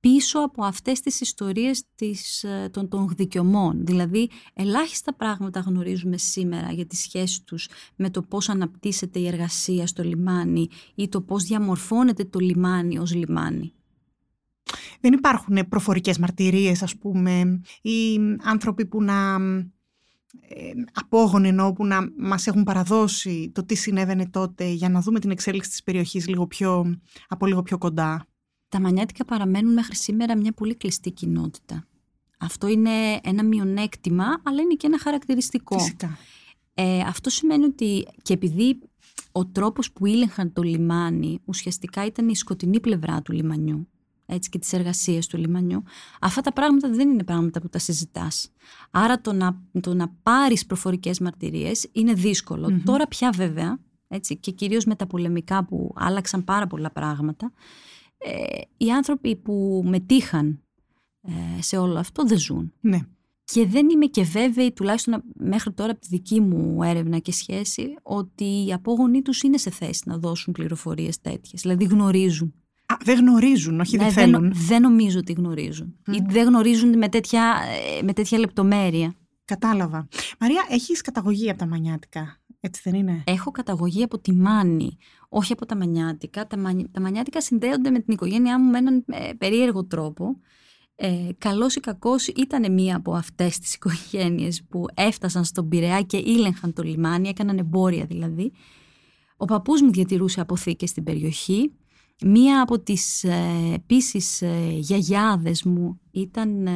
πίσω 0.00 0.38
από 0.38 0.64
αυτές 0.64 1.00
τις 1.00 1.20
ιστορίες 1.20 1.84
της, 1.94 2.44
ε, 2.44 2.68
των, 2.72 2.88
των 2.88 3.08
δικαιωμών. 3.16 3.86
Δηλαδή, 3.86 4.30
ελάχιστα 4.54 5.14
πράγματα 5.14 5.60
γνωρίζουμε 5.60 6.16
σήμερα 6.16 6.72
για 6.72 6.86
τη 6.86 6.96
σχέση 6.96 7.42
τους 7.42 7.68
με 7.96 8.10
το 8.10 8.22
πώς 8.22 8.48
αναπτύσσεται 8.48 9.18
η 9.18 9.26
εργασία 9.26 9.86
στο 9.86 10.02
λιμάνι 10.02 10.68
ή 10.94 11.08
το 11.08 11.20
πώς 11.20 11.44
διαμορφώνεται 11.44 12.24
το 12.24 12.38
λιμάνι 12.38 12.98
ως 12.98 13.14
λιμάνι. 13.14 13.72
Δεν 15.00 15.12
υπάρχουν 15.12 15.68
προφορικές 15.68 16.18
μαρτυρίες, 16.18 16.82
ας 16.82 16.96
πούμε, 16.96 17.60
ή 17.82 18.18
άνθρωποι 18.42 18.86
που 18.86 19.02
να 19.02 19.36
ε, 20.40 20.72
απόγονοι 20.92 21.48
ενώ 21.48 21.72
που 21.72 21.86
να 21.86 22.12
μας 22.18 22.46
έχουν 22.46 22.64
παραδώσει 22.64 23.50
το 23.54 23.64
τι 23.64 23.74
συνέβαινε 23.74 24.28
τότε 24.28 24.64
για 24.64 24.88
να 24.88 25.00
δούμε 25.00 25.20
την 25.20 25.30
εξέλιξη 25.30 25.70
της 25.70 25.82
περιοχής 25.82 26.28
λίγο 26.28 26.46
πιο, 26.46 27.00
από 27.28 27.46
λίγο 27.46 27.62
πιο 27.62 27.78
κοντά 27.78 28.26
τα 28.68 28.80
μανιάτικα 28.80 29.24
παραμένουν 29.24 29.72
μέχρι 29.72 29.94
σήμερα 29.96 30.36
μια 30.36 30.52
πολύ 30.52 30.74
κλειστή 30.74 31.10
κοινότητα. 31.10 31.86
Αυτό 32.38 32.68
είναι 32.68 33.20
ένα 33.22 33.44
μειονέκτημα, 33.44 34.24
αλλά 34.42 34.60
είναι 34.60 34.74
και 34.74 34.86
ένα 34.86 34.98
χαρακτηριστικό. 34.98 35.78
Φυσικά. 35.78 36.18
Ε, 36.74 37.00
αυτό 37.00 37.30
σημαίνει 37.30 37.64
ότι 37.64 38.06
και 38.22 38.32
επειδή 38.32 38.78
ο 39.32 39.46
τρόπος 39.46 39.92
που 39.92 40.06
ήλεγχαν 40.06 40.52
το 40.52 40.62
λιμάνι 40.62 41.40
ουσιαστικά 41.44 42.06
ήταν 42.06 42.28
η 42.28 42.36
σκοτεινή 42.36 42.80
πλευρά 42.80 43.22
του 43.22 43.32
λιμανιού 43.32 43.88
έτσι, 44.30 44.48
και 44.50 44.58
τις 44.58 44.72
εργασίες 44.72 45.26
του 45.26 45.36
λιμανιού, 45.36 45.82
αυτά 46.20 46.40
τα 46.40 46.52
πράγματα 46.52 46.88
δεν 46.88 47.10
είναι 47.10 47.24
πράγματα 47.24 47.60
που 47.60 47.68
τα 47.68 47.78
συζητάς. 47.78 48.52
Άρα 48.90 49.20
το 49.20 49.32
να, 49.32 49.60
το 49.80 49.94
να 49.94 50.08
πάρεις 50.22 50.66
προφορικές 50.66 51.20
μαρτυρίες 51.20 51.88
είναι 51.92 52.14
Τώρα 52.84 53.06
πια 53.06 53.30
βέβαια, 53.30 53.78
έτσι, 54.08 54.36
και 54.36 54.50
κυρίως 54.50 54.84
με 54.84 54.94
τα 54.94 55.06
πολεμικά 55.06 55.64
που 55.64 55.94
άλλαξαν 55.96 56.44
πάρα 56.44 56.66
πολλά 56.66 56.90
πράγματα, 56.90 57.52
ε, 58.18 58.60
οι 58.76 58.90
άνθρωποι 58.90 59.36
που 59.36 59.82
μετήχαν 59.86 60.62
ε, 61.22 61.62
σε 61.62 61.76
όλο 61.76 61.98
αυτό 61.98 62.24
δεν 62.24 62.38
ζουν. 62.38 62.72
Ναι. 62.80 62.98
Και 63.44 63.66
δεν 63.66 63.88
είμαι 63.88 64.06
και 64.06 64.22
βέβαιη, 64.22 64.72
τουλάχιστον 64.72 65.22
μέχρι 65.34 65.72
τώρα 65.72 65.90
από 65.90 66.00
τη 66.00 66.06
δική 66.10 66.40
μου 66.40 66.82
έρευνα 66.82 67.18
και 67.18 67.32
σχέση, 67.32 67.94
ότι 68.02 68.66
οι 68.66 68.72
απόγονοί 68.72 69.22
τους 69.22 69.42
είναι 69.42 69.56
σε 69.56 69.70
θέση 69.70 70.02
να 70.04 70.18
δώσουν 70.18 70.52
πληροφορίες 70.52 71.20
τέτοιες. 71.20 71.60
Δηλαδή 71.60 71.84
γνωρίζουν. 71.84 72.54
Α, 72.86 72.96
δεν 73.04 73.18
γνωρίζουν, 73.18 73.80
όχι 73.80 73.96
ναι, 73.96 74.04
δεν 74.04 74.12
θέλουν. 74.12 74.42
Δεν, 74.42 74.52
δεν 74.54 74.82
νομίζω 74.82 75.18
ότι 75.18 75.32
γνωρίζουν. 75.32 75.96
Ή 76.06 76.22
δεν 76.28 76.46
γνωρίζουν 76.46 76.98
με 76.98 77.08
τέτοια, 77.08 77.56
ε, 77.98 78.02
με 78.02 78.12
τέτοια 78.12 78.38
λεπτομέρεια. 78.38 79.14
Κατάλαβα. 79.44 80.08
Μαρία, 80.40 80.66
έχεις 80.68 81.00
καταγωγή 81.00 81.50
από 81.50 81.58
τα 81.58 81.66
μανιάτικα; 81.66 82.37
Έτσι 82.60 82.80
δεν 82.84 82.94
είναι; 82.94 83.22
Έχω 83.26 83.50
καταγωγή 83.50 84.02
από 84.02 84.18
τη 84.18 84.32
Μάνη, 84.32 84.96
όχι 85.28 85.52
από 85.52 85.66
τα 85.66 85.76
Μανιάτικα. 85.76 86.46
Τα, 86.46 86.56
τα 86.90 87.00
Μανιάτικα 87.00 87.40
συνδέονται 87.40 87.90
με 87.90 87.98
την 87.98 88.14
οικογένειά 88.14 88.60
μου 88.60 88.70
με 88.70 88.78
έναν 88.78 89.04
ε, 89.06 89.32
περίεργο 89.38 89.84
τρόπο. 89.84 90.36
Ε, 91.00 91.28
καλός 91.38 91.74
ή 91.76 91.80
κακός 91.80 92.26
ήταν 92.26 92.72
μία 92.72 92.96
από 92.96 93.14
αυτές 93.14 93.58
τις 93.58 93.74
οικογένειες 93.74 94.64
που 94.68 94.84
έφτασαν 94.94 95.44
στον 95.44 95.68
Πειραιά 95.68 96.02
και 96.02 96.16
ήλεγχαν 96.16 96.72
το 96.72 96.82
λιμάνι, 96.82 97.28
έκαναν 97.28 97.58
εμπόρια 97.58 98.04
δηλαδή. 98.04 98.52
Ο 99.36 99.44
παππούς 99.44 99.82
μου 99.82 99.90
διατηρούσε 99.90 100.40
αποθήκες 100.40 100.90
στην 100.90 101.02
περιοχή. 101.02 101.72
Μία 102.20 102.62
από 102.62 102.80
τις 102.80 103.24
ε, 103.24 103.72
επίσης 103.74 104.42
ε, 104.42 104.68
γιαγιάδες 104.70 105.62
μου 105.62 106.00
ήταν 106.10 106.66
ε, 106.66 106.72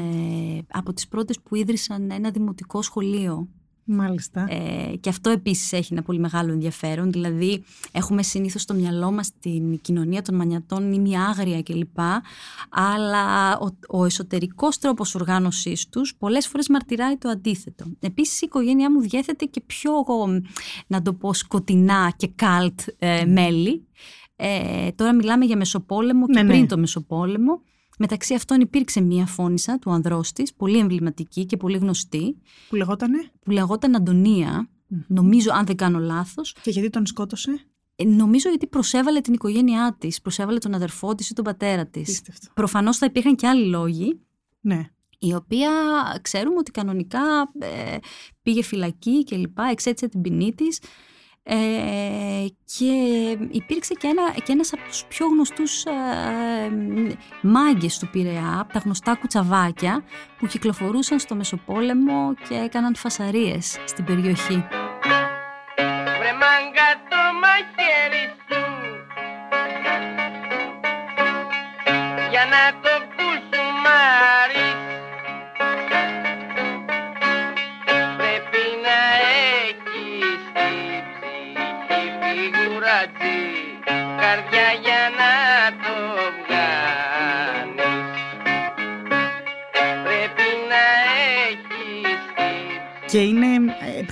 από 0.69 0.93
τις 0.93 1.09
πρώτες 1.09 1.41
που 1.41 1.55
ίδρυσαν 1.55 2.11
ένα 2.11 2.31
δημοτικό 2.31 2.83
σχολείο 2.83 3.49
Μάλιστα. 3.85 4.47
Ε, 4.49 4.97
και 4.97 5.09
αυτό 5.09 5.31
επίσης 5.31 5.73
έχει 5.73 5.93
ένα 5.93 6.03
πολύ 6.03 6.19
μεγάλο 6.19 6.53
ενδιαφέρον. 6.53 7.13
Δηλαδή, 7.13 7.65
έχουμε 7.93 8.23
συνήθως 8.23 8.63
στο 8.63 8.75
μυαλό 8.75 9.13
μας 9.13 9.31
την 9.41 9.81
κοινωνία 9.81 10.23
των 10.23 10.35
μανιατών, 10.35 10.93
η 10.93 10.99
μια 10.99 11.25
άγρια 11.25 11.63
κλπ. 11.63 11.99
Αλλά 12.71 13.59
ο, 13.59 13.99
ο 13.99 14.05
εσωτερικός 14.05 14.79
τρόπος 14.79 15.15
οργάνωσής 15.15 15.89
τους 15.89 16.15
πολλές 16.19 16.49
φορές 16.49 16.69
μαρτυράει 16.69 17.17
το 17.17 17.29
αντίθετο. 17.29 17.85
Επίσης, 18.01 18.41
η 18.41 18.45
οικογένειά 18.47 18.91
μου 18.91 19.01
διέθετε 19.01 19.45
και 19.45 19.61
πιο, 19.67 19.93
να 20.87 21.03
το 21.03 21.13
πω, 21.13 21.35
σκοτεινά 21.35 22.13
και 22.17 22.29
καλτ 22.35 22.81
ε, 22.99 23.25
μέλη. 23.25 23.87
Ε, 24.37 24.91
τώρα 24.91 25.15
μιλάμε 25.15 25.45
για 25.45 25.57
Μεσοπόλεμο 25.57 26.27
και 26.27 26.43
ναι, 26.43 26.49
πριν 26.49 26.61
ναι. 26.61 26.67
το 26.67 26.79
Μεσοπόλεμο. 26.79 27.61
Μεταξύ 27.99 28.35
αυτών 28.35 28.61
υπήρξε 28.61 29.01
μία 29.01 29.27
φώνησα 29.27 29.79
του 29.79 29.91
ανδρός 29.91 30.33
της, 30.33 30.55
πολύ 30.55 30.79
εμβληματική 30.79 31.47
και 31.47 31.57
πολύ 31.57 31.77
γνωστή. 31.77 32.37
Που 32.69 32.77
λεγότανε; 32.77 33.31
Που 33.45 33.51
λεγόταν 33.51 33.97
Αντωνία, 33.97 34.69
νομίζω 35.07 35.51
αν 35.53 35.67
δεν 35.67 35.77
κάνω 35.77 35.99
λάθος. 35.99 36.55
Και 36.63 36.71
γιατί 36.71 36.91
τον 36.91 37.07
σκότωσε; 37.07 37.67
Ε, 37.97 38.05
νομίζω 38.05 38.49
γιατί 38.49 38.67
προσέβαλε 38.67 39.21
την 39.21 39.35
οικογένειά 39.35 39.97
της, 39.99 40.21
προσέβαλε 40.21 40.59
τον 40.59 40.75
αδερφό 40.75 41.15
της 41.15 41.31
ή 41.31 41.35
τον 41.35 41.45
πατέρα 41.45 41.87
της. 41.87 42.07
Πίστευτο. 42.07 42.47
Προφανώς 42.55 42.97
θα 42.97 43.07
υπήρχαν 43.07 43.37
και 43.37 43.47
άλλοι 43.47 43.67
λόγοι. 43.67 44.21
Ναι. 44.61 44.91
Η 45.19 45.35
οποία 45.35 45.71
ξέρουμε 46.23 46.57
ότι 46.59 46.71
κανονικά 46.71 47.53
ε, 47.59 47.97
πήγε 48.43 48.63
φυλακή 48.63 49.25
και 49.25 49.37
λοιπά, 49.37 49.65
εξέτησε 49.65 50.09
την 50.09 50.21
ποινή 50.21 50.55
της. 50.55 50.79
Ε, 51.45 52.47
και 52.77 52.93
υπήρξε 53.51 53.95
και, 53.95 54.07
ένα, 54.07 54.33
και 54.45 54.53
ένας 54.53 54.73
από 54.73 54.83
τους 54.83 55.05
πιο 55.05 55.27
γνωστούς 55.27 55.85
ε, 55.85 55.93
μάγκες 57.43 57.99
του 57.99 58.09
Πειραιά, 58.11 58.67
τα 58.73 58.79
γνωστά 58.79 59.15
κουτσαβάκια 59.15 60.05
που 60.39 60.47
κυκλοφορούσαν 60.47 61.19
στο 61.19 61.35
Μεσοπόλεμο 61.35 62.35
και 62.49 62.55
έκαναν 62.55 62.95
φασαρίες 62.95 63.79
στην 63.85 64.05
περιοχή. 64.05 64.65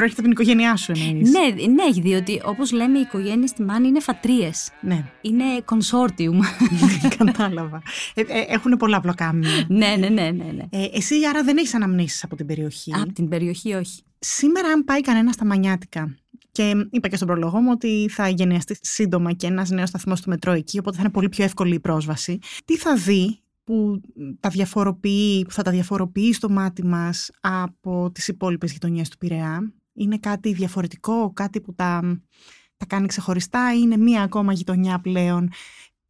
Ε, 0.01 0.07
πρόκειται 0.07 0.21
από 0.21 0.23
την 0.23 0.31
οικογένειά 0.31 0.77
σου 0.77 0.93
εννοείς. 0.93 1.31
Ναι, 1.31 1.65
ναι, 1.67 2.01
διότι 2.01 2.41
όπως 2.45 2.73
λέμε 2.73 2.99
οι 2.99 3.01
οικογένειες 3.01 3.51
στη 3.51 3.63
Μάνη 3.63 3.89
είναι 3.89 4.01
φατρίες. 4.01 4.71
Ναι. 4.81 5.05
Είναι 5.21 5.45
consortium. 5.65 6.39
Κατάλαβα. 7.19 7.83
Ε, 8.15 8.21
ε, 8.21 8.45
έχουν 8.49 8.73
πολλά 8.77 9.01
πλοκάμια. 9.01 9.51
ναι, 9.69 9.97
ναι, 9.99 10.09
ναι, 10.09 10.31
ναι. 10.31 10.31
ναι. 10.31 10.65
Ε, 10.71 10.85
εσύ 10.93 11.15
άρα 11.29 11.43
δεν 11.43 11.57
έχεις 11.57 11.75
αναμνήσεις 11.75 12.25
από 12.25 12.37
την 12.37 12.47
περιοχή; 12.47 12.93
Από 12.95 13.13
την 13.13 13.29
περιοχή 13.29 13.73
όχι. 13.73 14.03
Σήμερα 14.19 14.69
αν 14.69 14.85
πάει 14.85 15.01
κανένας 15.01 15.35
στα 15.35 15.45
Μανιάτικα 15.45 16.15
και 16.53 16.87
είπα 16.91 17.09
και 17.09 17.17
στον 17.17 17.29
προλόγο 17.29 17.61
μου 17.61 17.71
ότι 17.73 18.09
θα 18.11 18.29
γενιαστεί 18.29 18.77
σύντομα 18.81 19.33
και 19.33 19.47
ένας 19.47 19.71
νέος 19.71 19.89
σταθμός 19.89 20.21
του 20.21 20.29
μετρό 20.29 20.53
εκεί, 20.53 20.79
οπότε 20.79 20.97
θα 20.97 21.03
είναι 21.03 21.13
πολύ 21.13 21.29
πιο 21.29 21.45
εύκολη 21.45 21.75
η 21.75 21.81
πρόσβαση. 21.81 22.39
Τι 22.65 22.77
θα 22.77 22.97
δει 22.97 23.41
που, 23.65 24.01
τα 24.41 24.49
διαφοροποιεί, 24.49 25.45
που 25.45 25.53
θα 25.53 25.63
τα 25.63 25.71
διαφοροποιεί 25.71 26.33
στο 26.33 26.51
μάτι 26.51 26.85
μας 26.85 27.31
από 27.41 28.11
τις 28.15 28.29
υπόλοιπες 28.29 28.73
γειτονιές 28.73 29.09
του 29.09 29.19
Πειραιά; 29.19 29.73
Είναι 29.93 30.19
κάτι 30.19 30.53
διαφορετικό, 30.53 31.33
κάτι 31.33 31.61
που 31.61 31.75
τα, 31.75 32.21
τα 32.77 32.87
κάνει 32.87 33.07
ξεχωριστά 33.07 33.75
ή 33.75 33.79
είναι 33.83 33.97
μία 33.97 34.23
ακόμα 34.23 34.53
γειτονιά 34.53 35.01
πλέον 35.01 35.51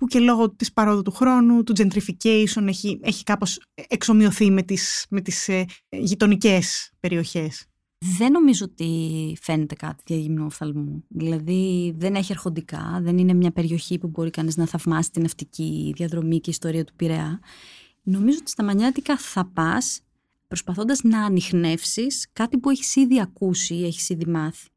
που 0.01 0.07
και 0.07 0.19
λόγω 0.19 0.51
της 0.51 0.73
παρόδου 0.73 1.03
του 1.03 1.11
χρόνου, 1.11 1.63
του 1.63 1.73
gentrification 1.77 2.67
έχει, 2.67 3.01
έχει 3.03 3.23
κάπως 3.23 3.61
εξομοιωθεί 3.89 4.51
με 4.51 4.63
τις, 4.63 5.07
με 5.11 5.21
τις 5.21 5.49
ε, 5.49 5.65
γειτονικές 5.89 6.93
περιοχές. 7.01 7.65
Δεν 7.99 8.33
νομίζω 8.33 8.65
ότι 8.65 9.37
φαίνεται 9.41 9.75
κάτι 9.75 10.03
διαγυμνού 10.07 10.45
οφθαλμού. 10.45 11.05
Δηλαδή 11.09 11.95
δεν 11.97 12.15
έχει 12.15 12.33
αρχοντικά, 12.33 13.01
δεν 13.03 13.19
είναι 13.19 13.33
μια 13.33 13.51
περιοχή 13.51 13.99
που 13.99 14.09
μπορεί 14.09 14.31
κανείς 14.31 14.57
να 14.57 14.67
θαυμάσει 14.67 15.11
την 15.11 15.23
ναυτική 15.23 15.93
διαδρομή 15.97 16.41
και 16.41 16.51
ιστορία 16.51 16.85
του 16.85 16.93
Πειραιά. 16.97 17.41
Νομίζω 18.03 18.39
ότι 18.41 18.51
στα 18.51 18.65
Μανιάτικα 18.65 19.19
θα 19.19 19.45
πας 19.45 20.01
προσπαθώντας 20.51 21.03
να 21.03 21.25
ανοιχνεύσεις 21.25 22.29
κάτι 22.33 22.59
που 22.59 22.71
έχεις 22.71 22.97
ήδη 22.97 23.21
ακούσει 23.21 23.75
ή 23.75 23.85
έχεις 23.85 24.09
ήδη 24.09 24.27
μάθει. 24.27 24.69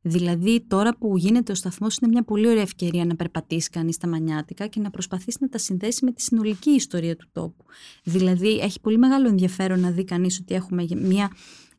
Δηλαδή, 0.00 0.64
τώρα 0.68 0.96
που 0.96 1.16
γίνεται 1.16 1.52
ο 1.52 1.54
σταθμός, 1.54 1.96
είναι 1.96 2.10
μια 2.10 2.22
πολύ 2.22 2.48
ωραία 2.48 2.62
ευκαιρία 2.62 3.04
να 3.04 3.16
περπατήσεις 3.16 3.68
κανείς 3.68 3.96
τα 3.96 4.08
μανιάτικα 4.08 4.66
και 4.66 4.80
να 4.80 4.90
προσπαθήσεις 4.90 5.40
να 5.40 5.48
τα 5.48 5.58
συνδέσεις 5.58 6.00
με 6.00 6.12
τη 6.12 6.22
συνολική 6.22 6.70
ιστορία 6.70 7.16
του 7.16 7.26
τόπου. 7.32 7.64
Δηλαδή, 8.04 8.58
έχει 8.58 8.80
πολύ 8.80 8.98
μεγάλο 8.98 9.28
ενδιαφέρον 9.28 9.80
να 9.80 9.90
δει 9.90 10.04
κανείς 10.04 10.38
ότι 10.40 10.54
έχουμε 10.54 10.86
μια 10.96 11.30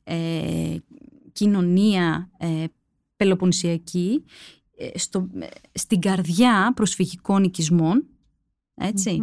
ε, 0.04 0.76
κοινωνία 1.32 2.30
ε, 2.38 2.66
πελοποννησιακή 3.16 4.24
ε, 4.78 4.98
στο, 4.98 5.30
ε, 5.40 5.48
στην 5.74 6.00
καρδιά 6.00 6.72
προσφυγικών 6.76 7.44
οικισμών, 7.44 8.06
έτσι. 8.76 9.20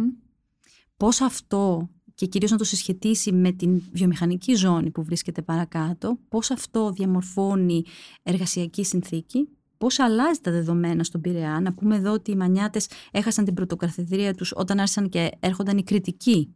Πώς 0.97 1.21
αυτό 1.21 1.89
και 2.21 2.27
κυρίως 2.27 2.51
να 2.51 2.57
το 2.57 2.63
συσχετίσει 2.63 3.31
με 3.31 3.51
την 3.51 3.81
βιομηχανική 3.91 4.53
ζώνη 4.53 4.89
που 4.89 5.03
βρίσκεται 5.03 5.41
παρακάτω, 5.41 6.17
πώς 6.29 6.51
αυτό 6.51 6.91
διαμορφώνει 6.91 7.83
εργασιακή 8.23 8.85
συνθήκη, 8.85 9.49
πώς 9.77 9.99
αλλάζει 9.99 10.39
τα 10.39 10.51
δεδομένα 10.51 11.03
στον 11.03 11.21
Πειραιά. 11.21 11.59
Να 11.59 11.73
πούμε 11.73 11.95
εδώ 11.95 12.11
ότι 12.11 12.31
οι 12.31 12.35
Μανιάτες 12.35 12.87
έχασαν 13.11 13.45
την 13.45 13.53
πρωτοκαθεδρία 13.53 14.33
τους 14.33 14.53
όταν 14.55 14.79
άρχισαν 14.79 15.09
και 15.09 15.31
έρχονταν 15.39 15.77
οι 15.77 15.83
κριτικοί 15.83 16.55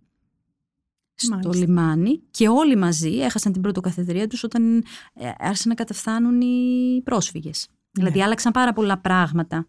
στο 1.13 1.51
λιμάνι 1.53 2.21
και 2.31 2.47
όλοι 2.47 2.75
μαζί 2.75 3.17
έχασαν 3.17 3.51
την 3.51 3.61
πρωτοκαθεδρία 3.61 4.27
τους 4.27 4.43
όταν 4.43 4.83
ε, 5.13 5.31
άρχισαν 5.37 5.69
να 5.69 5.75
καταφθάνουν 5.75 6.41
οι 6.41 7.01
πρόσφυγες. 7.03 7.67
Ναι. 7.69 7.73
Δηλαδή 7.91 8.21
άλλαξαν 8.21 8.51
πάρα 8.51 8.73
πολλά 8.73 8.97
πράγματα 8.97 9.67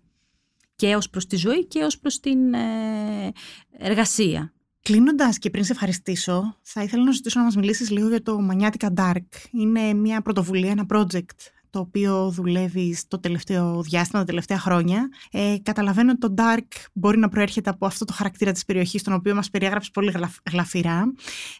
και 0.75 0.97
ως 0.97 1.11
προς 1.11 1.27
τη 1.27 1.37
ζωή 1.37 1.67
και 1.67 1.83
ως 1.83 1.99
προς 1.99 2.21
την 2.21 2.55
ε, 2.55 3.33
εργασία. 3.79 4.51
Κλείνοντας 4.87 5.39
και 5.39 5.51
πριν 5.51 5.65
σε 5.65 5.73
ευχαριστήσω, 5.73 6.57
θα 6.63 6.83
ήθελα 6.83 7.05
να 7.05 7.11
ζητήσω 7.11 7.39
να 7.39 7.45
μας 7.45 7.57
μιλήσεις 7.57 7.91
λίγο 7.91 8.09
για 8.09 8.23
το 8.23 8.41
Μανιάτικα 8.41 8.93
Dark. 8.97 9.25
Είναι 9.51 9.95
μια 9.95 10.23
πρωτοβουλία, 10.23 10.71
ένα 10.71 10.87
project 10.89 11.39
το 11.77 11.83
οποίο 11.83 12.31
δουλεύει 12.31 12.95
στο 12.95 13.21
τελευταίο 13.21 13.83
διάστημα, 13.83 14.21
τα 14.21 14.27
τελευταία 14.27 14.59
χρόνια. 14.59 15.09
Ε, 15.31 15.57
καταλαβαίνω 15.63 16.11
ότι 16.11 16.21
το 16.21 16.35
dark 16.37 16.67
μπορεί 16.93 17.19
να 17.19 17.29
προέρχεται 17.29 17.71
από 17.71 17.87
αυτό 17.87 18.05
το 18.05 18.13
χαρακτήρα 18.13 18.53
της 18.53 18.65
περιοχής, 18.65 19.03
τον 19.03 19.13
οποίο 19.13 19.35
μας 19.35 19.51
περιέγραψε 19.51 19.91
πολύ 19.93 20.13
γλαφυρά. 20.51 21.13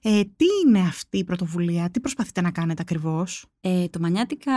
Ε, 0.03 0.21
τι 0.37 0.45
είναι 0.67 0.79
αυτή 0.79 1.19
η 1.19 1.25
πρωτοβουλία, 1.25 1.91
τι 1.91 2.01
προσπαθείτε 2.01 2.41
να 2.41 2.51
κάνετε 2.51 2.83
ακριβώς; 2.83 3.47
Ε, 3.61 3.89
το 3.89 3.99
Μανιάτικα 4.01 4.53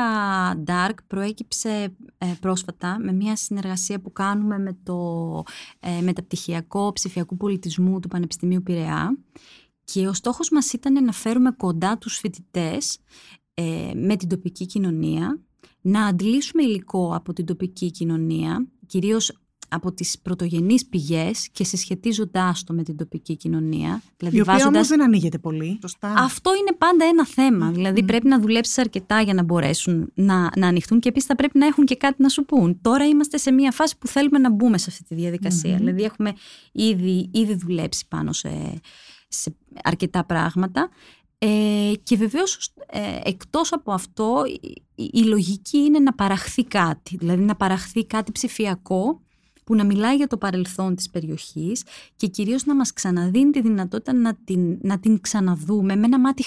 Dark 0.65 0.95
προέκυψε 1.07 1.95
ε, 2.17 2.25
πρόσφατα 2.39 2.97
με 2.99 3.11
μια 3.13 3.35
συνεργασία 3.35 3.99
που 3.99 4.11
κάνουμε 4.11 4.59
με 4.59 4.77
το 4.83 4.97
ε, 5.79 6.01
μεταπτυχιακό 6.01 6.91
ψηφιακού 6.93 7.37
πολιτισμού 7.37 7.99
του 7.99 8.07
Πανεπιστημίου 8.07 8.63
Πειραιά 8.63 9.17
και 9.83 10.07
ο 10.07 10.13
στόχος 10.13 10.49
μας 10.49 10.73
ήταν 10.73 11.03
να 11.03 11.11
φέρουμε 11.11 11.51
κοντά 11.51 11.97
τους 11.97 12.17
φοιτητές 12.17 12.99
ε, 13.53 13.91
με 13.95 14.15
την 14.15 14.29
τοπική 14.29 14.65
κοινωνία 14.65 15.39
να 15.81 16.05
αντλήσουμε 16.05 16.63
υλικό 16.63 17.15
από 17.15 17.33
την 17.33 17.45
τοπική 17.45 17.91
κοινωνία, 17.91 18.67
κυρίως 18.87 19.31
από 19.69 19.93
τις 19.93 20.19
πρωτογενείς 20.19 20.85
πηγές 20.85 21.49
και 21.51 21.63
συσχετίζοντάς 21.63 22.63
το 22.63 22.73
με 22.73 22.83
την 22.83 22.97
τοπική 22.97 23.35
κοινωνία. 23.35 24.01
Δηλαδή 24.17 24.37
Η 24.37 24.41
οποία 24.41 24.53
βάζοντας... 24.53 24.75
όμως 24.75 24.87
δεν 24.87 25.01
ανοίγεται 25.01 25.37
πολύ. 25.37 25.77
Σωστά. 25.81 26.13
Αυτό 26.13 26.51
είναι 26.55 26.75
πάντα 26.77 27.05
ένα 27.05 27.25
θέμα. 27.25 27.71
Δηλαδή 27.71 28.03
πρέπει 28.03 28.27
να 28.27 28.39
δουλέψεις 28.39 28.77
αρκετά 28.77 29.21
για 29.21 29.33
να 29.33 29.43
μπορέσουν 29.43 30.11
να, 30.13 30.49
να 30.55 30.67
ανοιχτούν 30.67 30.99
και 30.99 31.09
επίσης 31.09 31.27
θα 31.27 31.35
πρέπει 31.35 31.57
να 31.57 31.65
έχουν 31.65 31.85
και 31.85 31.95
κάτι 31.95 32.21
να 32.21 32.29
σου 32.29 32.45
πούν. 32.45 32.81
Τώρα 32.81 33.05
είμαστε 33.05 33.37
σε 33.37 33.51
μια 33.51 33.71
φάση 33.71 33.97
που 33.97 34.07
θέλουμε 34.07 34.39
να 34.39 34.51
μπούμε 34.51 34.77
σε 34.77 34.85
αυτή 34.89 35.03
τη 35.03 35.15
διαδικασία. 35.15 35.77
Δηλαδή 35.77 36.03
έχουμε 36.03 36.33
ήδη, 36.71 37.29
ήδη 37.33 37.53
δουλέψει 37.55 38.05
πάνω 38.07 38.33
σε, 38.33 38.81
σε 39.27 39.55
αρκετά 39.83 40.25
πράγματα. 40.25 40.89
Ε, 41.41 41.91
και 42.03 42.15
βεβαίως 42.15 42.73
ε, 42.87 43.19
εκτός 43.23 43.73
από 43.73 43.91
αυτό 43.91 44.43
η, 44.95 45.23
λογική 45.23 45.77
είναι 45.77 45.99
να 45.99 46.13
παραχθεί 46.13 46.63
κάτι, 46.63 47.17
δηλαδή 47.17 47.43
να 47.43 47.55
παραχθεί 47.55 48.05
κάτι 48.05 48.31
ψηφιακό 48.31 49.21
που 49.63 49.75
να 49.75 49.85
μιλάει 49.85 50.15
για 50.15 50.27
το 50.27 50.37
παρελθόν 50.37 50.95
της 50.95 51.09
περιοχής 51.09 51.83
και 52.15 52.27
κυρίως 52.27 52.65
να 52.65 52.75
μας 52.75 52.93
ξαναδίνει 52.93 53.51
τη 53.51 53.61
δυνατότητα 53.61 54.13
να 54.13 54.35
την, 54.43 54.77
να 54.81 54.99
την 54.99 55.21
ξαναδούμε 55.21 55.95
με 55.95 56.05
ένα 56.05 56.19
μάτι 56.19 56.43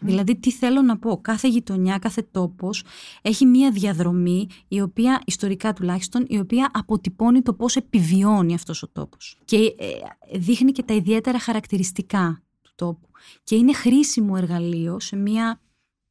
Δηλαδή 0.00 0.36
τι 0.36 0.52
θέλω 0.52 0.82
να 0.82 0.98
πω, 0.98 1.20
κάθε 1.20 1.48
γειτονιά, 1.48 1.98
κάθε 1.98 2.22
τόπος 2.30 2.84
έχει 3.22 3.46
μία 3.46 3.70
διαδρομή 3.70 4.46
η 4.68 4.80
οποία, 4.80 5.22
ιστορικά 5.26 5.72
τουλάχιστον, 5.72 6.24
η 6.28 6.38
οποία 6.38 6.70
αποτυπώνει 6.74 7.42
το 7.42 7.54
πώς 7.54 7.76
επιβιώνει 7.76 8.54
αυτός 8.54 8.82
ο 8.82 8.88
τόπος. 8.88 9.38
Και 9.44 9.56
ε, 9.56 10.38
δείχνει 10.38 10.72
και 10.72 10.82
τα 10.82 10.94
ιδιαίτερα 10.94 11.38
χαρακτηριστικά 11.38 12.42
του 12.42 12.47
τόπου 12.78 13.08
και 13.42 13.56
είναι 13.56 13.72
χρήσιμο 13.72 14.34
εργαλείο 14.36 15.00
σε 15.00 15.16
μια 15.16 15.60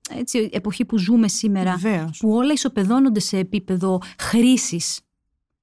έτσι, 0.10 0.50
εποχή 0.52 0.86
που 0.86 0.98
ζούμε 0.98 1.28
σήμερα 1.28 1.80
που 2.20 2.32
όλα 2.32 2.54
ισοπεδώνονται 2.54 3.20
σε 3.20 3.38
επίπεδο 3.38 4.02
χρήσης 4.20 5.00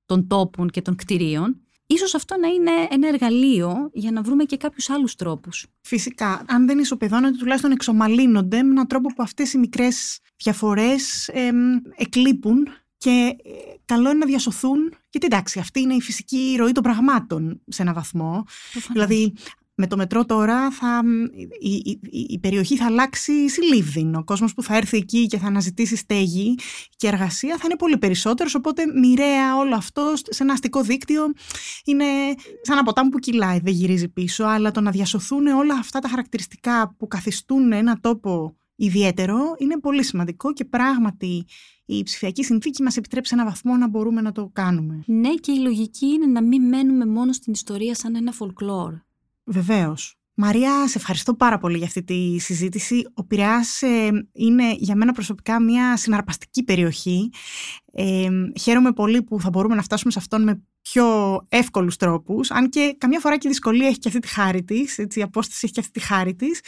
των 0.06 0.26
τόπων 0.26 0.70
και 0.70 0.82
των 0.82 0.96
κτηρίων 0.96 1.64
Ίσως 1.86 2.14
αυτό 2.14 2.36
να 2.38 2.48
είναι 2.48 2.70
ένα 2.90 3.08
εργαλείο 3.08 3.90
για 3.92 4.10
να 4.10 4.22
βρούμε 4.22 4.44
και 4.44 4.56
κάποιους 4.56 4.90
άλλους 4.90 5.14
τρόπους. 5.14 5.66
Φυσικά, 5.80 6.44
αν 6.46 6.66
δεν 6.66 6.78
ισοπεδώνονται, 6.78 7.36
τουλάχιστον 7.36 7.70
εξομαλύνονται 7.70 8.62
με 8.62 8.70
έναν 8.70 8.86
τρόπο 8.86 9.08
που 9.08 9.22
αυτές 9.22 9.52
οι 9.52 9.58
μικρές 9.58 10.20
διαφορές 10.36 11.30
εκλείπουν 11.96 12.68
και 12.96 13.36
ε, 13.44 13.50
καλό 13.84 14.10
είναι 14.10 14.18
να 14.18 14.26
διασωθούν. 14.26 14.78
Γιατί 15.10 15.26
εντάξει, 15.26 15.58
αυτή 15.58 15.80
είναι 15.80 15.94
η 15.94 16.00
φυσική 16.00 16.54
ροή 16.58 16.72
των 16.72 16.82
πραγμάτων 16.82 17.60
σε 17.68 17.82
ένα 17.82 17.92
βαθμό. 17.92 18.44
Δηλαδή, 18.92 19.32
με 19.74 19.87
το 19.87 19.96
μετρό 19.96 20.24
τώρα 20.24 20.70
θα, 20.70 21.02
η, 21.60 21.98
η, 22.10 22.38
περιοχή 22.38 22.76
θα 22.76 22.84
αλλάξει 22.84 23.48
συλλήβδιν. 23.48 24.14
Ο 24.14 24.24
κόσμος 24.24 24.54
που 24.54 24.62
θα 24.62 24.76
έρθει 24.76 24.96
εκεί 24.96 25.26
και 25.26 25.38
θα 25.38 25.46
αναζητήσει 25.46 25.96
στέγη 25.96 26.54
και 26.96 27.06
εργασία 27.06 27.56
θα 27.56 27.62
είναι 27.64 27.76
πολύ 27.76 27.98
περισσότερος, 27.98 28.54
οπότε 28.54 28.82
μοιραία 29.00 29.56
όλο 29.56 29.74
αυτό 29.74 30.12
σε 30.16 30.42
ένα 30.42 30.52
αστικό 30.52 30.82
δίκτυο 30.82 31.22
είναι 31.84 32.04
σαν 32.62 32.76
ένα 32.76 32.82
ποτάμι 32.82 33.08
που 33.10 33.18
κυλάει, 33.18 33.58
δεν 33.62 33.72
γυρίζει 33.72 34.08
πίσω, 34.08 34.44
αλλά 34.44 34.70
το 34.70 34.80
να 34.80 34.90
διασωθούν 34.90 35.46
όλα 35.46 35.74
αυτά 35.74 35.98
τα 35.98 36.08
χαρακτηριστικά 36.08 36.94
που 36.98 37.06
καθιστούν 37.06 37.72
ένα 37.72 37.98
τόπο 38.00 38.56
ιδιαίτερο 38.76 39.37
είναι 39.58 39.78
πολύ 39.80 40.04
σημαντικό 40.04 40.52
και 40.52 40.64
πράγματι 40.64 41.44
η 41.87 42.02
ψηφιακή 42.02 42.44
συνθήκη 42.44 42.82
μας 42.82 42.96
επιτρέπει 42.96 43.26
σε 43.26 43.34
ένα 43.34 43.44
βαθμό 43.44 43.76
να 43.76 43.88
μπορούμε 43.88 44.20
να 44.20 44.32
το 44.32 44.50
κάνουμε. 44.52 45.02
Ναι 45.06 45.34
και 45.34 45.52
η 45.52 45.58
λογική 45.58 46.06
είναι 46.06 46.26
να 46.26 46.42
μην 46.42 46.68
μένουμε 46.68 47.06
μόνο 47.06 47.32
στην 47.32 47.52
ιστορία 47.52 47.94
σαν 47.94 48.14
ένα 48.14 48.32
folklore. 48.38 49.00
Βεβαίως. 49.44 50.18
Μαρία, 50.37 50.88
σε 50.88 50.98
ευχαριστώ 50.98 51.35
πάρα 51.35 51.59
πολύ 51.59 51.76
για 51.76 51.87
αυτή 51.87 52.02
τη 52.02 52.38
συζήτηση. 52.38 53.02
Ο 53.14 53.24
Πειραιάς 53.24 53.83
ε, 53.83 54.11
είναι 54.33 54.74
για 54.76 54.96
μένα 54.96 55.12
προσωπικά 55.12 55.61
μια 55.62 55.96
συναρπαστική 55.96 56.64
περιοχή. 56.64 57.30
Ε, 57.92 58.28
χαίρομαι 58.61 58.92
πολύ 58.92 59.22
που 59.22 59.40
θα 59.40 59.50
μπορούμε 59.50 59.74
να 59.74 59.83
φτάσουμε 59.83 60.12
σε 60.12 60.18
αυτόν 60.18 60.42
με 60.42 60.62
πιο 60.83 61.07
εύκολους 61.48 61.96
τρόπους, 61.96 62.50
αν 62.50 62.68
και 62.68 62.94
καμιά 62.98 63.20
φορά 63.20 63.38
και 63.38 63.48
η 63.48 63.50
δυσκολία 63.50 63.87
έχει 63.87 63.98
και 63.98 64.09
αυτή 64.09 64.20
τη 64.20 64.28
χάρη 64.28 64.64
της, 64.64 64.98
έτσι, 64.98 65.18
η 65.18 65.22
απόσταση 65.22 65.61
έχει 65.62 65.72
και 65.72 65.80
αυτή 65.80 65.92
τη 65.92 66.07
χάρη 66.07 66.35
της. 66.35 66.61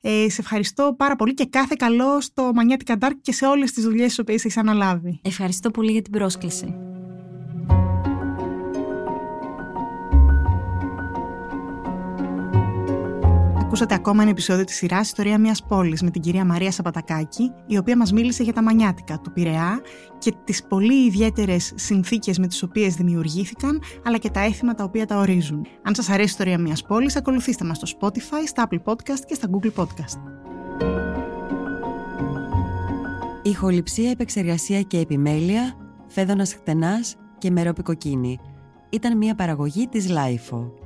Ε, 0.00 0.26
σε 0.28 0.40
ευχαριστώ 0.40 0.94
πάρα 0.96 1.16
πολύ 1.16 1.34
και 1.34 1.46
κάθε 1.46 1.74
καλό 1.78 2.20
στο 2.20 2.50
Μανιάτικα 2.54 2.96
Dark 3.00 3.14
και 3.22 3.32
σε 3.32 3.46
όλες 3.46 3.72
τις 3.72 3.84
δουλειές 3.84 4.06
τις 4.06 4.18
οποίες 4.18 4.44
έχεις 4.44 4.56
αναλάβει. 4.56 5.20
Ευχαριστώ 5.22 5.70
πολύ 5.70 5.92
για 5.92 6.02
την 6.02 6.12
πρόσκληση. 6.12 6.85
Ακούσατε 13.76 14.00
ακόμα 14.00 14.22
ένα 14.22 14.30
επεισόδιο 14.30 14.64
της 14.64 14.74
σειράς 14.74 15.06
Ιστορία 15.06 15.38
μιας 15.38 15.62
πόλης 15.62 16.02
με 16.02 16.10
την 16.10 16.20
κυρία 16.20 16.44
Μαρία 16.44 16.70
Σαπατακάκη, 16.70 17.52
η 17.66 17.76
οποία 17.76 17.96
μας 17.96 18.12
μίλησε 18.12 18.42
για 18.42 18.52
τα 18.52 18.62
μανιάτικα 18.62 19.18
του 19.18 19.32
Πειραιά 19.32 19.80
και 20.18 20.32
τις 20.44 20.66
πολύ 20.66 21.04
ιδιαίτερες 21.06 21.72
συνθήκες 21.74 22.38
με 22.38 22.46
τις 22.46 22.62
οποίες 22.62 22.94
δημιουργήθηκαν, 22.94 23.82
αλλά 24.04 24.18
και 24.18 24.30
τα 24.30 24.40
έθιμα 24.40 24.74
τα 24.74 24.84
οποία 24.84 25.06
τα 25.06 25.18
ορίζουν. 25.18 25.66
Αν 25.82 25.94
σας 25.94 26.08
αρέσει 26.08 26.22
η 26.22 26.30
Ιστορία 26.30 26.58
μιας 26.58 26.82
πόλης, 26.82 27.16
ακολουθήστε 27.16 27.64
μας 27.64 27.76
στο 27.76 27.98
Spotify, 28.00 28.46
στα 28.46 28.68
Apple 28.68 28.82
Podcast 28.84 29.20
και 29.26 29.34
στα 29.34 29.48
Google 29.50 29.72
Podcast. 29.82 30.18
Ηχοληψία, 33.42 34.10
επεξεργασία 34.10 34.82
και 34.82 34.98
επιμέλεια, 34.98 35.74
φέδωνας 36.06 36.54
χτενάς 36.54 37.16
και 37.38 37.50
μερόπικοκίνη. 37.50 38.38
Ήταν 38.90 39.16
μια 39.16 39.34
παραγωγή 39.34 39.88
της 39.88 40.06
Lifeo. 40.08 40.85